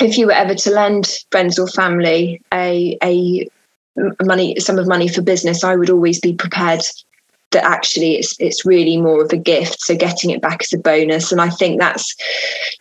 if 0.00 0.18
you 0.18 0.26
were 0.26 0.32
ever 0.32 0.54
to 0.54 0.70
lend 0.70 1.22
friends 1.30 1.58
or 1.58 1.68
family 1.68 2.40
a 2.52 2.96
a 3.02 3.46
money 4.24 4.58
some 4.60 4.78
of 4.78 4.88
money 4.88 5.08
for 5.08 5.22
business 5.22 5.62
i 5.62 5.76
would 5.76 5.90
always 5.90 6.20
be 6.20 6.32
prepared 6.32 6.80
that 7.56 7.64
actually 7.64 8.16
it's 8.16 8.38
it's 8.38 8.66
really 8.66 8.98
more 8.98 9.24
of 9.24 9.32
a 9.32 9.36
gift 9.36 9.80
so 9.80 9.96
getting 9.96 10.28
it 10.28 10.42
back 10.42 10.60
as 10.62 10.72
a 10.74 10.78
bonus. 10.78 11.32
And 11.32 11.40
i 11.40 11.48
think 11.48 11.80
that's 11.80 12.14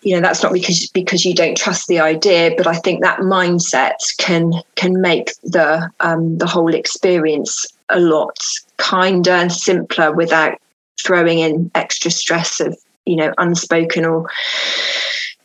you 0.01 0.13
know 0.13 0.22
that's 0.22 0.44
not 0.44 0.51
because 0.51 0.88
because 0.89 1.24
you 1.24 1.34
don't 1.34 1.55
trust 1.55 1.88
the 1.88 2.01
idea 2.01 2.53
but 2.58 2.67
i 2.67 2.75
think 2.75 3.01
that 3.01 3.20
mindset 3.20 3.96
can 4.17 4.51
can 4.75 5.00
make 5.00 5.32
the 5.44 5.89
um, 6.01 6.38
the 6.38 6.46
whole 6.46 6.74
experience 6.74 7.65
a 7.89 8.00
lot 8.00 8.38
kinder 8.75 9.32
and 9.32 9.51
simpler 9.51 10.12
without 10.12 10.60
throwing 11.01 11.39
in 11.39 11.72
extra 11.74 12.12
stress 12.12 12.60
of 12.60 12.77
you 13.05 13.15
know 13.15 13.34
unspoken 13.38 14.03
or 14.03 14.29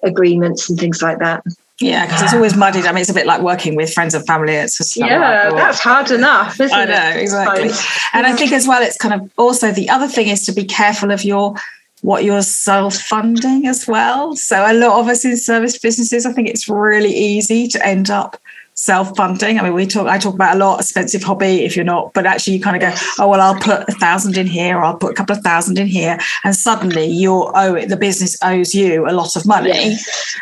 agreements 0.03 0.69
and 0.69 0.79
things 0.79 1.03
like 1.03 1.21
that 1.21 1.45
yeah, 1.81 2.07
because 2.07 2.23
it's 2.23 2.35
always 2.35 2.57
muddied. 2.57 2.85
I 2.85 2.93
mean, 2.93 3.01
it's 3.01 3.11
a 3.11 3.15
bit 3.15 3.27
like 3.27 3.41
working 3.41 3.75
with 3.75 3.93
friends 3.93 4.15
and 4.15 4.25
family. 4.27 4.53
It's 4.53 4.77
just 4.77 4.97
yeah, 4.97 5.19
like, 5.19 5.53
oh. 5.53 5.57
that's 5.57 5.81
hard 5.81 6.11
enough, 6.11 6.61
isn't 6.61 6.79
it? 6.79 6.83
I 6.83 6.85
know 6.85 7.19
exactly. 7.19 7.71
And 8.13 8.27
I 8.27 8.35
think 8.35 8.53
as 8.53 8.69
well, 8.69 8.83
it's 8.83 8.99
kind 8.99 9.15
of 9.15 9.31
also 9.39 9.73
the 9.73 9.89
other 9.89 10.07
thing 10.07 10.29
is 10.29 10.45
to 10.47 10.53
be 10.53 10.65
careful 10.65 11.11
of 11.11 11.25
your 11.25 11.55
what 12.03 12.25
you're 12.25 12.43
self-funding 12.43 13.67
as 13.67 13.87
well. 13.87 14.35
So 14.37 14.65
a 14.65 14.73
lot 14.73 15.01
of 15.01 15.09
us 15.09 15.25
in 15.25 15.37
service 15.37 15.79
businesses, 15.79 16.25
I 16.25 16.33
think 16.33 16.49
it's 16.49 16.69
really 16.69 17.15
easy 17.15 17.67
to 17.69 17.87
end 17.87 18.11
up 18.11 18.41
self-funding. 18.75 19.59
I 19.59 19.63
mean, 19.63 19.75
we 19.75 19.87
talk, 19.87 20.07
I 20.07 20.19
talk 20.19 20.35
about 20.35 20.57
a 20.57 20.59
lot, 20.59 20.81
expensive 20.81 21.23
hobby 21.23 21.65
if 21.65 21.77
you're 21.77 21.85
not, 21.85 22.15
but 22.15 22.27
actually 22.27 22.57
you 22.57 22.63
kind 22.63 22.77
of 22.77 22.83
go, 22.83 22.95
oh, 23.19 23.29
well, 23.29 23.41
I'll 23.41 23.61
put 23.61 23.89
a 23.89 23.93
thousand 23.93 24.39
in 24.39 24.47
here, 24.47 24.79
or 24.79 24.85
I'll 24.85 24.97
put 24.97 25.13
a 25.13 25.15
couple 25.15 25.37
of 25.37 25.43
thousand 25.43 25.79
in 25.79 25.87
here. 25.87 26.19
And 26.45 26.57
suddenly 26.57 27.07
you're, 27.07 27.53
oh, 27.55 27.85
the 27.85 27.97
business 27.97 28.37
owes 28.43 28.75
you 28.75 29.09
a 29.09 29.13
lot 29.13 29.37
of 29.37 29.47
money. 29.47 29.97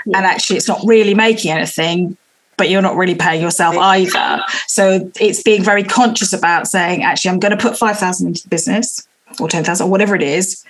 And 0.06 0.16
actually 0.16 0.56
it's 0.56 0.68
not 0.68 0.80
really 0.85 1.14
making 1.14 1.50
anything, 1.50 2.16
but 2.56 2.70
you're 2.70 2.82
not 2.82 2.97
really 2.97 3.14
paying 3.14 3.40
yourself 3.40 3.76
either. 3.76 4.42
So 4.66 5.11
it's 5.20 5.42
being 5.42 5.62
very 5.62 5.85
conscious 5.85 6.32
about 6.32 6.68
saying, 6.68 7.02
actually, 7.02 7.30
I'm 7.30 7.38
going 7.38 7.56
to 7.56 7.62
put 7.62 7.78
5,000 7.78 8.26
into 8.26 8.42
the 8.42 8.49
business 8.49 9.06
or 9.40 9.49
10,000 9.49 9.87
or 9.87 9.90
whatever 9.90 10.14
it 10.14 10.23
is 10.23 10.64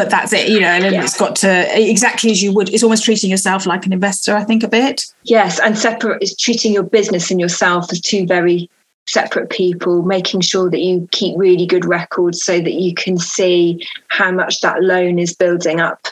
but 0.00 0.08
that's 0.08 0.32
it, 0.32 0.48
you 0.48 0.60
know, 0.60 0.66
and 0.66 0.94
yeah. 0.94 1.02
it's 1.02 1.18
got 1.18 1.36
to 1.36 1.78
exactly 1.78 2.30
as 2.30 2.42
you 2.42 2.54
would, 2.54 2.70
it's 2.70 2.82
almost 2.82 3.04
treating 3.04 3.28
yourself 3.28 3.66
like 3.66 3.84
an 3.84 3.92
investor, 3.92 4.34
I 4.34 4.44
think, 4.44 4.62
a 4.62 4.68
bit. 4.68 5.04
Yes, 5.24 5.60
and 5.60 5.76
separate 5.76 6.22
is 6.22 6.34
treating 6.34 6.72
your 6.72 6.84
business 6.84 7.30
and 7.30 7.38
yourself 7.38 7.92
as 7.92 8.00
two 8.00 8.26
very 8.26 8.70
separate 9.06 9.50
people, 9.50 10.00
making 10.02 10.40
sure 10.40 10.70
that 10.70 10.80
you 10.80 11.06
keep 11.12 11.36
really 11.36 11.66
good 11.66 11.84
records 11.84 12.42
so 12.42 12.62
that 12.62 12.72
you 12.72 12.94
can 12.94 13.18
see 13.18 13.86
how 14.08 14.30
much 14.30 14.62
that 14.62 14.82
loan 14.82 15.18
is 15.18 15.34
building 15.34 15.80
up. 15.80 16.06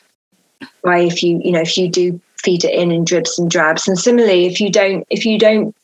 Why 0.83 0.99
if 0.99 1.23
you, 1.23 1.40
you 1.42 1.52
know, 1.52 1.62
if 1.62 1.78
you 1.78 1.88
do 1.88 2.21
feed 2.42 2.64
it 2.64 2.75
in 2.75 2.92
in 2.92 3.07
dribs 3.07 3.38
and 3.38 3.50
drabs. 3.50 3.88
And 3.88 3.99
similarly, 3.99 4.45
if 4.45 4.61
you 4.61 4.71
don't, 4.71 5.07
if 5.09 5.25
you 5.25 5.38
don't, 5.38 5.75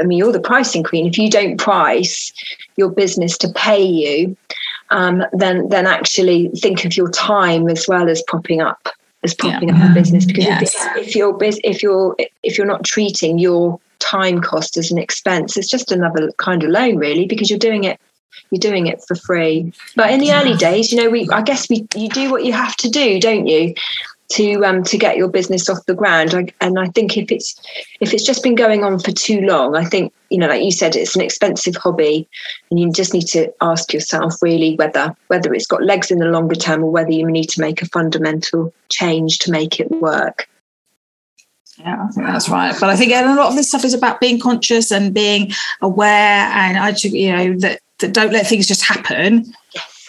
I 0.00 0.02
mean, 0.02 0.18
you're 0.18 0.32
the 0.32 0.40
pricing 0.40 0.82
queen. 0.82 1.06
If 1.06 1.18
you 1.18 1.30
don't 1.30 1.56
price 1.56 2.32
your 2.76 2.90
business 2.90 3.38
to 3.38 3.48
pay 3.54 3.80
you, 3.80 4.36
um, 4.94 5.24
then 5.32 5.68
then 5.68 5.86
actually 5.86 6.48
think 6.50 6.84
of 6.84 6.96
your 6.96 7.10
time 7.10 7.68
as 7.68 7.86
well 7.88 8.08
as 8.08 8.22
popping 8.30 8.62
up 8.62 8.88
as 9.24 9.34
popping 9.34 9.68
yeah. 9.68 9.84
up 9.84 9.90
a 9.90 9.94
business 9.94 10.24
because 10.24 10.44
yes. 10.44 10.74
if, 10.96 11.08
if 11.08 11.16
you're 11.16 11.36
if 11.40 11.82
you're 11.82 12.16
if 12.44 12.56
you're 12.56 12.66
not 12.66 12.84
treating 12.84 13.38
your 13.38 13.80
time 13.98 14.40
cost 14.40 14.76
as 14.76 14.92
an 14.92 14.98
expense 14.98 15.56
it's 15.56 15.68
just 15.68 15.90
another 15.90 16.30
kind 16.38 16.62
of 16.62 16.70
loan 16.70 16.96
really 16.96 17.26
because 17.26 17.50
you're 17.50 17.58
doing 17.58 17.84
it 17.84 17.98
you're 18.50 18.60
doing 18.60 18.86
it 18.86 19.02
for 19.06 19.16
free 19.16 19.72
but 19.96 20.12
in 20.12 20.20
the 20.20 20.32
early 20.32 20.54
days 20.54 20.92
you 20.92 21.02
know 21.02 21.10
we 21.10 21.28
i 21.30 21.42
guess 21.42 21.68
we 21.68 21.86
you 21.96 22.08
do 22.10 22.30
what 22.30 22.44
you 22.44 22.52
have 22.52 22.76
to 22.76 22.88
do 22.88 23.18
don't 23.18 23.46
you 23.46 23.74
to 24.30 24.64
um, 24.64 24.82
to 24.84 24.98
get 24.98 25.16
your 25.16 25.28
business 25.28 25.68
off 25.68 25.86
the 25.86 25.94
ground. 25.94 26.34
I, 26.34 26.46
and 26.60 26.78
I 26.78 26.86
think 26.86 27.16
if 27.16 27.30
it's 27.30 27.54
if 28.00 28.12
it's 28.12 28.24
just 28.24 28.42
been 28.42 28.54
going 28.54 28.84
on 28.84 28.98
for 28.98 29.12
too 29.12 29.40
long, 29.42 29.76
I 29.76 29.84
think 29.84 30.12
you 30.30 30.38
know, 30.38 30.48
like 30.48 30.62
you 30.62 30.72
said, 30.72 30.96
it's 30.96 31.14
an 31.14 31.22
expensive 31.22 31.76
hobby, 31.76 32.28
and 32.70 32.80
you 32.80 32.90
just 32.92 33.12
need 33.12 33.26
to 33.28 33.52
ask 33.60 33.92
yourself 33.92 34.34
really 34.42 34.76
whether 34.76 35.14
whether 35.28 35.52
it's 35.52 35.66
got 35.66 35.84
legs 35.84 36.10
in 36.10 36.18
the 36.18 36.26
longer 36.26 36.54
term 36.54 36.82
or 36.82 36.90
whether 36.90 37.12
you 37.12 37.26
need 37.26 37.48
to 37.50 37.60
make 37.60 37.82
a 37.82 37.86
fundamental 37.86 38.72
change 38.88 39.38
to 39.40 39.50
make 39.50 39.78
it 39.78 39.90
work. 39.90 40.48
Yeah, 41.78 42.06
I 42.08 42.12
think 42.12 42.26
that's 42.26 42.48
right. 42.48 42.74
But 42.78 42.88
I 42.88 42.96
think 42.96 43.12
a 43.12 43.34
lot 43.34 43.48
of 43.48 43.56
this 43.56 43.68
stuff 43.68 43.84
is 43.84 43.94
about 43.94 44.20
being 44.20 44.38
conscious 44.38 44.90
and 44.90 45.12
being 45.12 45.52
aware, 45.82 46.48
and 46.52 46.78
I, 46.78 46.94
you 47.02 47.32
know, 47.32 47.58
that 47.58 47.80
that 47.98 48.12
don't 48.12 48.32
let 48.32 48.46
things 48.46 48.66
just 48.66 48.84
happen. 48.84 49.52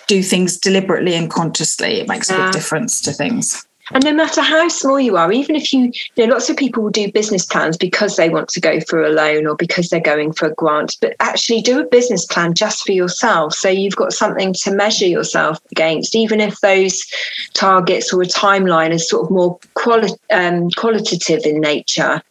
Do 0.07 0.21
things 0.21 0.57
deliberately 0.57 1.15
and 1.15 1.31
consciously. 1.31 1.99
It 1.99 2.07
makes 2.07 2.29
yeah. 2.29 2.37
a 2.37 2.43
big 2.45 2.53
difference 2.53 3.01
to 3.01 3.11
things. 3.11 3.65
And 3.93 4.03
no 4.03 4.13
matter 4.13 4.41
how 4.41 4.67
small 4.67 4.99
you 4.99 5.15
are, 5.15 5.31
even 5.31 5.55
if 5.55 5.71
you, 5.71 5.91
you 6.15 6.25
know, 6.25 6.33
lots 6.33 6.49
of 6.49 6.57
people 6.57 6.81
will 6.81 6.89
do 6.89 7.11
business 7.11 7.45
plans 7.45 7.77
because 7.77 8.15
they 8.15 8.29
want 8.29 8.49
to 8.49 8.59
go 8.59 8.79
for 8.81 9.03
a 9.03 9.09
loan 9.09 9.45
or 9.45 9.55
because 9.55 9.89
they're 9.89 9.99
going 9.99 10.33
for 10.33 10.47
a 10.47 10.53
grant, 10.55 10.97
but 11.01 11.15
actually 11.19 11.61
do 11.61 11.79
a 11.79 11.85
business 11.85 12.25
plan 12.25 12.55
just 12.55 12.83
for 12.83 12.93
yourself. 12.93 13.53
So 13.53 13.69
you've 13.69 13.95
got 13.95 14.11
something 14.11 14.53
to 14.53 14.71
measure 14.71 15.05
yourself 15.05 15.59
against, 15.71 16.15
even 16.15 16.41
if 16.41 16.59
those 16.61 17.05
targets 17.53 18.11
or 18.11 18.23
a 18.23 18.25
timeline 18.25 18.91
is 18.91 19.07
sort 19.07 19.25
of 19.25 19.31
more 19.31 19.59
quali- 19.75 20.17
um, 20.31 20.69
qualitative 20.71 21.45
in 21.45 21.61
nature. 21.61 22.21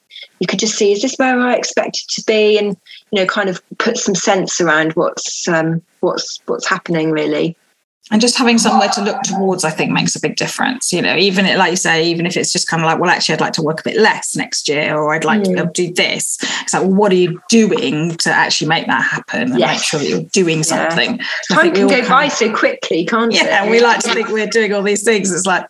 You 0.41 0.49
could 0.49 0.59
just 0.59 0.77
see, 0.77 0.91
is 0.91 1.03
this 1.03 1.15
where 1.17 1.39
I 1.39 1.55
expect 1.55 1.99
it 1.99 2.09
to 2.15 2.25
be? 2.27 2.59
And, 2.59 2.77
you 3.13 3.21
know, 3.21 3.27
kind 3.27 3.49
of 3.49 3.63
put 3.79 3.97
some 3.97 4.17
sense 4.17 4.61
around 4.61 4.95
what's, 4.95 5.47
um, 5.47 5.81
what's, 6.01 6.41
what's 6.47 6.69
happening 6.69 7.13
really 7.13 7.57
and 8.11 8.21
just 8.21 8.37
having 8.37 8.59
somewhere 8.59 8.89
to 8.89 9.03
look 9.03 9.21
towards 9.23 9.65
i 9.65 9.71
think 9.71 9.91
makes 9.91 10.15
a 10.15 10.21
big 10.21 10.37
difference 10.37 10.93
you 10.93 11.01
know 11.01 11.17
even 11.17 11.47
it 11.47 11.57
like 11.57 11.71
you 11.71 11.77
say 11.77 12.05
even 12.05 12.27
if 12.27 12.37
it's 12.37 12.53
just 12.53 12.69
kind 12.69 12.83
of 12.83 12.87
like 12.87 12.99
well 12.99 13.11
actually 13.11 13.35
i'd 13.35 13.41
like 13.41 13.53
to 13.53 13.63
work 13.63 13.81
a 13.81 13.83
bit 13.83 13.97
less 13.97 14.37
next 14.37 14.69
year 14.69 14.97
or 14.97 15.15
i'd 15.15 15.25
like 15.25 15.41
mm. 15.43 15.57
to 15.57 15.71
do 15.73 15.93
this 15.95 16.39
it's 16.63 16.75
like 16.75 16.83
well, 16.83 16.93
what 16.93 17.13
are 17.13 17.17
you 17.17 17.41
doing 17.49 18.11
to 18.17 18.31
actually 18.31 18.69
make 18.69 18.87
that 18.87 19.03
happen 19.03 19.53
and 19.53 19.59
yes. 19.59 19.79
make 19.79 19.85
sure 19.85 20.01
that 20.01 20.09
you're 20.09 20.29
doing 20.33 20.63
something 20.63 21.17
yeah. 21.17 21.57
time 21.57 21.75
can 21.75 21.87
go 21.87 22.07
by 22.09 22.29
so 22.29 22.55
quickly 22.55 23.05
can't 23.05 23.33
yeah, 23.33 23.43
it 23.43 23.47
yeah 23.47 23.71
we 23.71 23.81
like 23.81 24.01
to 24.01 24.13
think 24.13 24.29
we're 24.29 24.47
doing 24.47 24.73
all 24.73 24.83
these 24.83 25.03
things 25.03 25.33
it's 25.33 25.47
like 25.47 25.67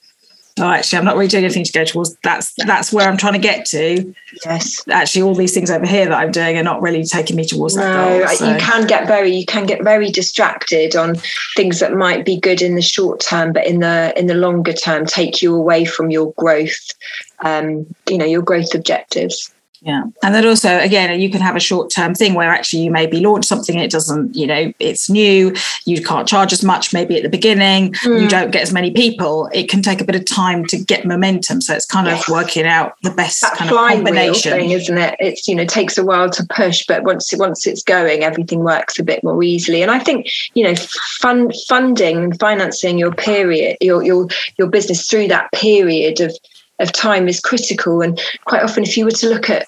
oh 0.60 0.70
actually 0.70 0.98
i'm 0.98 1.04
not 1.04 1.16
really 1.16 1.28
doing 1.28 1.44
anything 1.44 1.64
to 1.64 1.72
go 1.72 1.84
towards 1.84 2.16
that's 2.22 2.52
that's 2.66 2.92
where 2.92 3.08
i'm 3.08 3.16
trying 3.16 3.32
to 3.32 3.38
get 3.38 3.66
to. 3.66 4.14
Yes. 4.44 4.82
Actually 4.88 5.22
all 5.22 5.34
these 5.34 5.54
things 5.54 5.70
over 5.70 5.86
here 5.86 6.06
that 6.06 6.16
i'm 6.16 6.30
doing 6.30 6.56
are 6.56 6.62
not 6.62 6.80
really 6.80 7.04
taking 7.04 7.36
me 7.36 7.44
towards 7.44 7.74
that 7.74 7.92
no, 7.92 8.26
goal 8.26 8.36
so. 8.36 8.52
you 8.52 8.60
can 8.60 8.86
get 8.86 9.06
very 9.06 9.34
you 9.34 9.46
can 9.46 9.66
get 9.66 9.82
very 9.82 10.10
distracted 10.10 10.94
on 10.94 11.16
things 11.56 11.80
that 11.80 11.94
might 11.94 12.24
be 12.24 12.38
good 12.38 12.62
in 12.62 12.74
the 12.74 12.82
short 12.82 13.20
term 13.20 13.52
but 13.52 13.66
in 13.66 13.80
the 13.80 14.12
in 14.16 14.26
the 14.26 14.34
longer 14.34 14.72
term 14.72 15.04
take 15.06 15.42
you 15.42 15.54
away 15.54 15.84
from 15.84 16.10
your 16.10 16.32
growth 16.34 16.92
um 17.40 17.86
you 18.08 18.18
know 18.18 18.24
your 18.24 18.42
growth 18.42 18.74
objectives 18.74 19.52
yeah. 19.84 20.04
And 20.22 20.34
then 20.34 20.46
also, 20.46 20.78
again, 20.78 21.20
you 21.20 21.28
can 21.28 21.42
have 21.42 21.56
a 21.56 21.60
short 21.60 21.90
term 21.90 22.14
thing 22.14 22.32
where 22.32 22.50
actually 22.50 22.84
you 22.84 22.90
maybe 22.90 23.20
launch 23.20 23.44
something, 23.44 23.78
it 23.78 23.90
doesn't, 23.90 24.34
you 24.34 24.46
know, 24.46 24.72
it's 24.78 25.10
new, 25.10 25.54
you 25.84 26.02
can't 26.02 26.26
charge 26.26 26.54
as 26.54 26.64
much 26.64 26.94
maybe 26.94 27.18
at 27.18 27.22
the 27.22 27.28
beginning, 27.28 27.92
mm. 27.92 28.22
you 28.22 28.26
don't 28.26 28.50
get 28.50 28.62
as 28.62 28.72
many 28.72 28.90
people. 28.90 29.50
It 29.52 29.68
can 29.68 29.82
take 29.82 30.00
a 30.00 30.04
bit 30.04 30.14
of 30.14 30.24
time 30.24 30.64
to 30.66 30.78
get 30.78 31.04
momentum. 31.04 31.60
So 31.60 31.74
it's 31.74 31.84
kind 31.84 32.06
yes. 32.06 32.26
of 32.26 32.32
working 32.32 32.64
out 32.64 32.94
the 33.02 33.10
best 33.10 33.42
that 33.42 33.58
kind 33.58 33.70
of 33.70 33.76
combination. 33.76 34.52
Thing, 34.52 34.70
isn't 34.70 34.96
it? 34.96 35.16
It's, 35.20 35.46
you 35.46 35.54
know, 35.54 35.66
takes 35.66 35.98
a 35.98 36.04
while 36.04 36.30
to 36.30 36.46
push, 36.48 36.86
but 36.86 37.04
once 37.04 37.30
once 37.36 37.66
it's 37.66 37.82
going, 37.82 38.24
everything 38.24 38.60
works 38.60 38.98
a 38.98 39.02
bit 39.02 39.22
more 39.22 39.42
easily. 39.42 39.82
And 39.82 39.90
I 39.90 39.98
think, 39.98 40.28
you 40.54 40.64
know, 40.64 40.74
fund 41.20 41.52
funding 41.68 42.24
and 42.24 42.40
financing 42.40 42.96
your 42.98 43.12
period, 43.12 43.76
your 43.82 44.02
your 44.02 44.28
your 44.56 44.68
business 44.68 45.06
through 45.10 45.28
that 45.28 45.52
period 45.52 46.22
of 46.22 46.34
of 46.80 46.92
time 46.92 47.28
is 47.28 47.40
critical. 47.40 48.00
And 48.02 48.20
quite 48.46 48.62
often, 48.62 48.82
if 48.82 48.96
you 48.96 49.04
were 49.04 49.10
to 49.12 49.28
look 49.28 49.50
at 49.50 49.66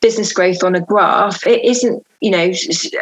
business 0.00 0.32
growth 0.32 0.62
on 0.62 0.74
a 0.74 0.80
graph, 0.80 1.46
it 1.46 1.64
isn't, 1.64 2.06
you 2.20 2.30
know, 2.30 2.52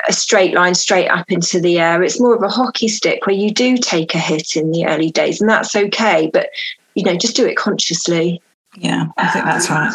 a 0.08 0.12
straight 0.12 0.54
line 0.54 0.74
straight 0.74 1.08
up 1.08 1.30
into 1.30 1.60
the 1.60 1.78
air. 1.78 2.02
It's 2.02 2.20
more 2.20 2.34
of 2.34 2.42
a 2.42 2.48
hockey 2.48 2.88
stick 2.88 3.26
where 3.26 3.36
you 3.36 3.50
do 3.50 3.76
take 3.76 4.14
a 4.14 4.18
hit 4.18 4.56
in 4.56 4.70
the 4.70 4.86
early 4.86 5.10
days, 5.10 5.40
and 5.40 5.50
that's 5.50 5.74
okay. 5.74 6.30
But, 6.32 6.48
you 6.94 7.04
know, 7.04 7.16
just 7.16 7.36
do 7.36 7.46
it 7.46 7.56
consciously. 7.56 8.40
Yeah, 8.76 9.06
I 9.16 9.28
think 9.28 9.44
that's 9.44 9.70
right. 9.70 9.94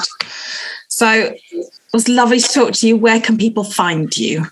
So 0.87 1.33
it 1.51 1.65
was 1.93 2.07
lovely 2.07 2.39
to 2.39 2.47
talk 2.47 2.73
to 2.73 2.87
you. 2.87 2.97
Where 2.97 3.21
can 3.21 3.37
people 3.37 3.63
find 3.63 4.15
you? 4.17 4.45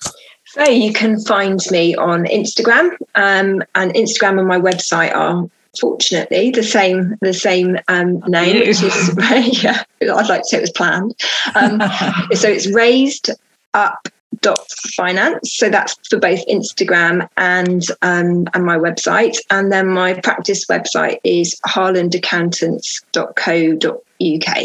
So 0.45 0.63
you 0.63 0.93
can 0.93 1.19
find 1.21 1.59
me 1.69 1.95
on 1.95 2.25
Instagram, 2.25 2.91
um, 3.13 3.61
and 3.75 3.93
Instagram 3.93 4.39
and 4.39 4.47
my 4.47 4.59
website 4.59 5.15
are 5.15 5.47
fortunately 5.79 6.51
the 6.51 6.63
same 6.63 7.17
the 7.21 7.33
same 7.33 7.77
um, 7.87 8.19
name, 8.27 8.59
which 8.59 8.81
is 8.81 9.15
yeah, 9.63 9.83
I'd 10.01 10.29
like 10.29 10.41
to 10.41 10.47
say 10.47 10.57
it 10.57 10.61
was 10.61 10.71
planned. 10.71 11.15
Um, 11.55 11.81
so 12.33 12.49
it's 12.49 12.67
raised 12.67 13.29
up 13.73 14.07
dot 14.41 14.59
finance. 14.95 15.53
So 15.53 15.69
that's 15.69 15.95
for 16.07 16.19
both 16.19 16.45
Instagram 16.47 17.27
and 17.37 17.83
um, 18.01 18.47
and 18.53 18.65
my 18.65 18.77
website. 18.77 19.37
And 19.49 19.71
then 19.71 19.87
my 19.87 20.13
practice 20.13 20.65
website 20.65 21.19
is 21.23 21.59
harlandaccountants.co.uk. 21.67 24.57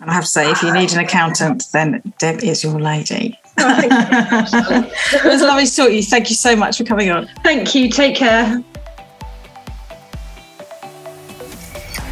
And 0.00 0.10
I 0.10 0.14
have 0.14 0.24
to 0.24 0.30
say, 0.30 0.50
if 0.50 0.62
you 0.62 0.72
need 0.72 0.92
an 0.92 0.98
accountant, 0.98 1.64
then 1.72 2.02
Deb 2.18 2.42
is 2.42 2.64
your 2.64 2.80
lady. 2.80 3.38
Oh, 3.64 4.90
it 5.12 5.24
was 5.24 5.42
lovely 5.42 5.66
to 5.66 5.76
talk 5.76 5.88
to 5.88 5.94
you. 5.94 6.02
Thank 6.02 6.30
you 6.30 6.36
so 6.36 6.56
much 6.56 6.78
for 6.78 6.84
coming 6.84 7.10
on. 7.10 7.28
Thank 7.44 7.74
you. 7.74 7.90
Take 7.90 8.16
care. 8.16 8.64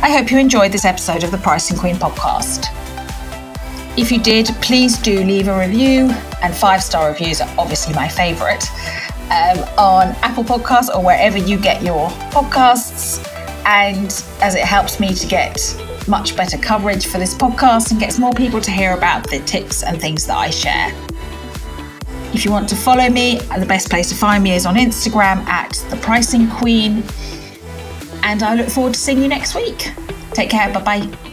I 0.03 0.11
hope 0.11 0.31
you 0.31 0.39
enjoyed 0.39 0.73
this 0.73 0.87
episode 0.87 1.25
of 1.25 1.31
the 1.31 1.37
Pricing 1.37 1.77
Queen 1.77 1.95
podcast. 1.97 2.65
If 3.99 4.11
you 4.11 4.19
did, 4.19 4.47
please 4.63 4.97
do 4.97 5.23
leave 5.23 5.47
a 5.47 5.59
review, 5.59 6.11
and 6.43 6.55
five 6.55 6.83
star 6.83 7.11
reviews 7.11 7.43
are 7.43 7.55
obviously 7.59 7.93
my 7.93 8.09
favourite 8.09 8.65
um, 9.25 9.59
on 9.77 10.17
Apple 10.23 10.43
Podcasts 10.43 10.89
or 10.89 11.05
wherever 11.05 11.37
you 11.37 11.59
get 11.59 11.83
your 11.83 12.09
podcasts. 12.31 13.23
And 13.67 14.07
as 14.41 14.55
it 14.55 14.65
helps 14.65 15.01
me 15.01 15.13
to 15.13 15.27
get 15.27 15.61
much 16.09 16.35
better 16.35 16.57
coverage 16.57 17.07
for 17.07 17.19
this 17.19 17.35
podcast 17.35 17.91
and 17.91 18.01
gets 18.01 18.19
more 18.19 18.33
people 18.33 18.63
to 18.63 18.71
hear 18.71 18.97
about 18.97 19.29
the 19.29 19.41
tips 19.41 19.83
and 19.83 20.01
things 20.01 20.27
that 20.27 20.39
I 20.39 20.49
share. 20.49 20.95
If 22.33 22.47
you 22.47 22.51
want 22.51 22.71
to 22.71 22.75
follow 22.75 23.11
me, 23.11 23.39
the 23.59 23.67
best 23.67 23.91
place 23.91 24.09
to 24.09 24.15
find 24.15 24.43
me 24.43 24.53
is 24.53 24.65
on 24.65 24.77
Instagram 24.77 25.45
at 25.47 25.75
the 25.91 25.97
Pricing 25.97 26.49
Queen. 26.49 27.05
And 28.23 28.43
I 28.43 28.55
look 28.55 28.69
forward 28.69 28.95
to 28.95 29.01
seeing 29.01 29.23
you 29.23 29.29
next 29.29 29.55
week. 29.55 29.93
Take 30.33 30.51
care. 30.51 30.73
Bye 30.73 31.01
bye. 31.01 31.30